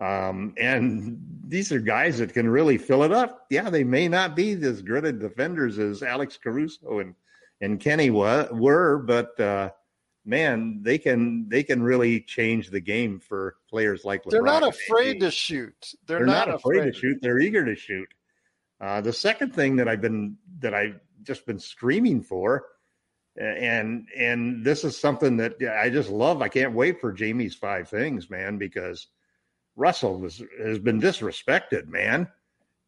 [0.00, 3.46] Um, and these are guys that can really fill it up.
[3.50, 7.14] Yeah, they may not be as at defenders as Alex Caruso and
[7.60, 9.70] and Kenny wa- were, but uh,
[10.24, 14.30] man, they can they can really change the game for players like LeBron.
[14.30, 15.94] They're not afraid to shoot.
[16.06, 17.18] They're, They're not, not afraid to shoot.
[17.20, 18.08] They're eager to shoot.
[18.80, 22.66] Uh, the second thing that I've been that I've just been screaming for,
[23.36, 26.42] and and this is something that I just love.
[26.42, 29.08] I can't wait for Jamie's five things, man, because
[29.78, 32.28] Russell was, has been disrespected, man.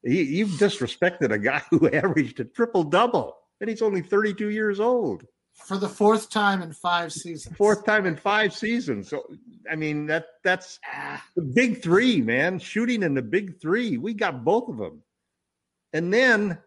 [0.02, 4.80] He, you've disrespected a guy who averaged a triple double, and he's only 32 years
[4.80, 5.24] old.
[5.64, 7.56] For the fourth time in five seasons.
[7.56, 9.08] Fourth time in five seasons.
[9.08, 9.24] So
[9.70, 10.78] I mean that that's
[11.36, 12.58] the big three, man.
[12.58, 13.96] Shooting in the big three.
[13.98, 15.02] We got both of them.
[15.92, 16.58] And then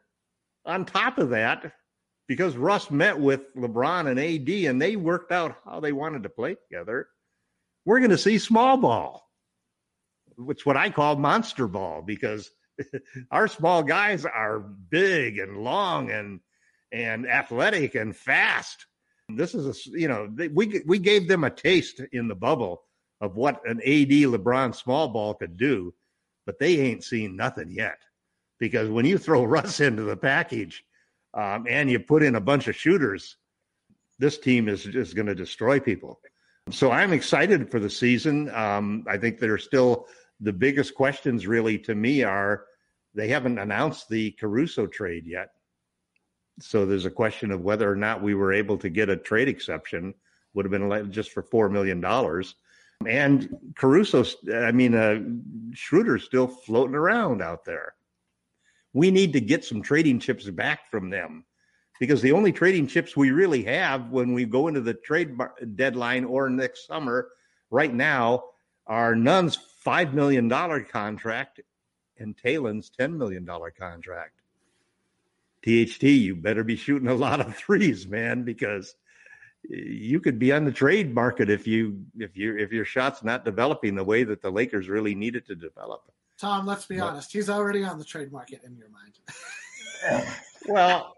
[0.65, 1.73] on top of that,
[2.27, 6.29] because Russ met with LeBron and AD and they worked out how they wanted to
[6.29, 7.07] play together,
[7.85, 9.29] we're going to see small ball,
[10.37, 12.49] which what I call monster ball, because
[13.31, 16.39] our small guys are big and long and
[16.93, 18.85] and athletic and fast.
[19.27, 22.83] This is a you know they, we we gave them a taste in the bubble
[23.19, 25.93] of what an AD LeBron small ball could do,
[26.45, 27.97] but they ain't seen nothing yet.
[28.59, 30.83] Because when you throw Russ into the package
[31.33, 33.37] um, and you put in a bunch of shooters,
[34.19, 36.19] this team is just going to destroy people.
[36.69, 38.49] So I'm excited for the season.
[38.53, 40.07] Um, I think there are still
[40.39, 42.65] the biggest questions, really, to me are
[43.13, 45.49] they haven't announced the Caruso trade yet.
[46.59, 49.47] So there's a question of whether or not we were able to get a trade
[49.47, 50.13] exception.
[50.53, 52.55] Would have been just for four million dollars,
[53.07, 54.23] and Caruso.
[54.53, 55.19] I mean, uh,
[55.73, 57.95] Schroeder's still floating around out there.
[58.93, 61.45] We need to get some trading chips back from them
[61.99, 65.35] because the only trading chips we really have when we go into the trade
[65.75, 67.29] deadline or next summer,
[67.71, 68.43] right now,
[68.85, 71.61] are Nunn's five million dollar contract
[72.17, 74.42] and Talen's ten million dollar contract.
[75.63, 78.95] THT, you better be shooting a lot of threes, man, because
[79.71, 83.23] eh, you could be on the trade market if you if you if your shot's
[83.23, 86.01] not developing the way that the Lakers really need it to develop.
[86.39, 87.11] Tom, let's be What?
[87.11, 87.31] honest.
[87.31, 90.27] He's already on the trade market in your mind.
[90.67, 91.13] Well,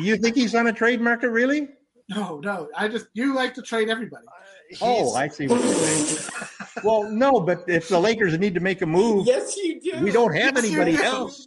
[0.00, 1.68] you think he's on a trade market, really?
[2.08, 2.68] No, no.
[2.76, 4.26] I just you like to trade everybody.
[4.26, 6.18] Uh, oh, I see what you're saying.
[6.84, 10.02] well, no, but if the Lakers need to make a move, Yes, you do.
[10.02, 11.02] we don't have Yes, you anybody do.
[11.02, 11.46] else.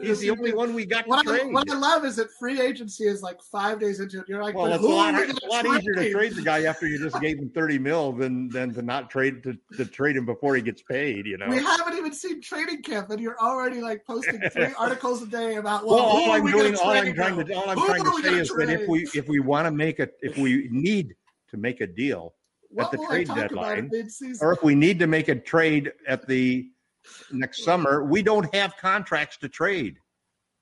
[0.00, 1.52] He's the only one we got to What I, trade.
[1.52, 4.28] what I love is that free agency is like five days into it.
[4.28, 6.86] You're like, Well, it's a lot, it's a lot easier to trade the guy after
[6.86, 10.26] you just gave him thirty mil than than to not trade to, to trade him
[10.26, 11.26] before he gets paid.
[11.26, 11.48] You know.
[11.48, 15.56] We haven't even seen training camp, and you're already like posting three articles a day
[15.56, 18.04] about well, well, who all I'm doing, all I'm trying to, all I'm Who trying
[18.04, 21.14] to say is that if we if we want to make it, if we need
[21.50, 22.34] to make a deal
[22.70, 23.90] What at the trade deadline,
[24.40, 26.70] or if we need to make a trade at the
[27.32, 29.98] next summer, we don't have contracts to trade.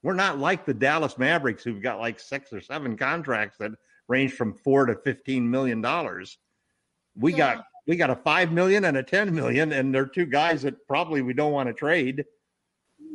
[0.03, 3.73] We're not like the Dallas Mavericks who've got like six or seven contracts that
[4.09, 6.39] range from four to fifteen million dollars.
[7.17, 10.63] We got we got a five million and a ten million, and they're two guys
[10.63, 12.25] that probably we don't want to trade.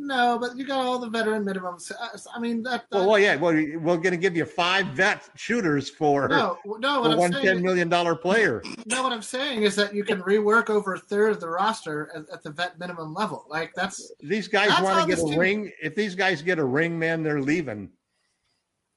[0.08, 1.92] No, but you got all the veteran minimums.
[2.34, 5.28] I mean, that, that Well, well, yeah, well, we're going to give you five vet
[5.36, 7.02] shooters for no, no.
[7.02, 8.64] What for I'm one saying, ten million dollar player.
[8.86, 12.10] no, what I'm saying is that you can rework over a third of the roster
[12.16, 13.46] at, at the vet minimum level.
[13.50, 15.72] Like that's These guys want to get a team- ring.
[15.84, 17.90] If these guys get a ring, man, they're leaving.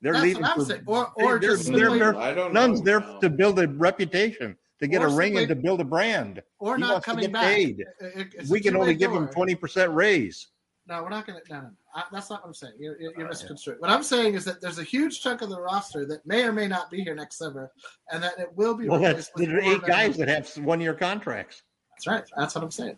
[0.00, 0.86] They're That's leaving what I'm for.
[0.86, 2.84] Or- or they're, just they're, simply- they're- I don't none's know.
[3.00, 6.40] there to build a reputation, to get Or a ring and to build a brand.
[6.60, 7.42] or He not coming back.
[7.52, 7.80] paid.
[8.00, 10.46] It- it- we can only two-way give him twenty percent raise.
[10.86, 11.52] No, we're not going to.
[11.52, 11.72] No, no, no.
[11.94, 12.74] I, that's not what I'm saying.
[12.78, 13.78] You're, you're, you're misconstruing.
[13.78, 16.52] What I'm saying is that there's a huge chunk of the roster that may or
[16.52, 17.70] may not be here next summer,
[18.10, 18.88] and that it will be.
[18.88, 21.62] Well, that's replaced there are eight guys that have one year contracts.
[21.96, 22.24] That's right.
[22.36, 22.96] That's what I'm saying.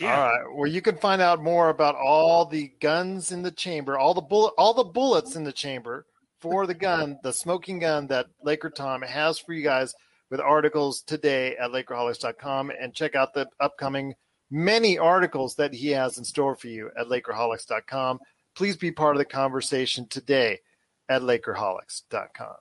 [0.00, 0.44] All right.
[0.54, 4.20] Well, you can find out more about all the guns in the chamber, all the
[4.20, 6.06] bullet, all the bullets in the chamber
[6.40, 9.94] for the gun, the smoking gun that Laker Tom has for you guys
[10.30, 14.14] with articles today at Lakerholics.com, and check out the upcoming
[14.50, 18.18] many articles that he has in store for you at Lakerholics.com.
[18.54, 20.60] Please be part of the conversation today
[21.08, 22.56] at Lakerholics.com.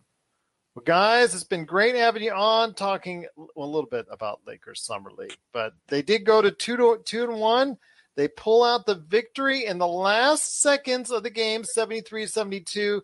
[0.76, 5.12] Well, guys, it's been great having you on, talking a little bit about Lakers summer
[5.12, 5.36] league.
[5.52, 7.78] But they did go to two to two and one.
[8.16, 13.02] They pull out the victory in the last seconds of the game, 73-72.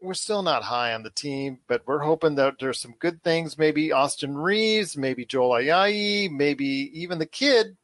[0.00, 3.58] We're still not high on the team, but we're hoping that there's some good things.
[3.58, 7.76] Maybe Austin Reaves, maybe Joel Ayayi, maybe even the kid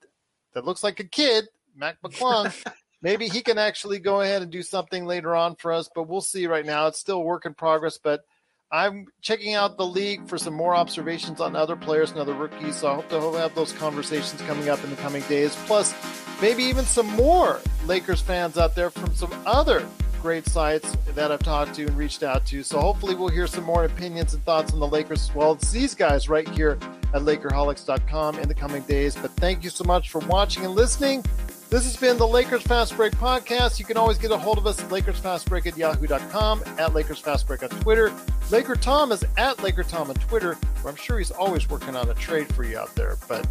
[0.55, 1.47] that looks like a kid,
[1.77, 2.55] Mac McClung.
[3.03, 6.21] maybe he can actually go ahead and do something later on for us, but we'll
[6.21, 6.87] see right now.
[6.87, 8.25] It's still a work in progress, but
[8.71, 12.77] I'm checking out the league for some more observations on other players and other rookies.
[12.77, 15.55] So I hope to have those conversations coming up in the coming days.
[15.67, 15.95] Plus,
[16.41, 19.87] maybe even some more Lakers fans out there from some other
[20.25, 22.63] great sites that I've talked to and reached out to.
[22.63, 25.53] So hopefully we'll hear some more opinions and thoughts on the Lakers as well.
[25.53, 26.79] It's these guys right here
[27.13, 29.15] at Lakerholics.com in the coming days.
[29.17, 31.23] But thank you so much for watching and listening.
[31.69, 33.79] This has been the Lakers Fast Break podcast.
[33.79, 37.47] You can always get a hold of us at LakersFastBreak at yahoo.com, at Lakers Fast
[37.47, 38.11] Break on Twitter.
[38.51, 42.09] Laker Tom is at Laker Tom on Twitter, where I'm sure he's always working on
[42.09, 43.19] a trade for you out there.
[43.29, 43.47] But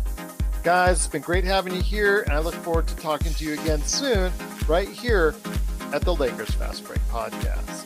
[0.64, 3.54] guys, it's been great having you here, and I look forward to talking to you
[3.54, 4.32] again soon,
[4.68, 5.36] right here
[5.94, 7.86] at the Lakers Fast Break podcast.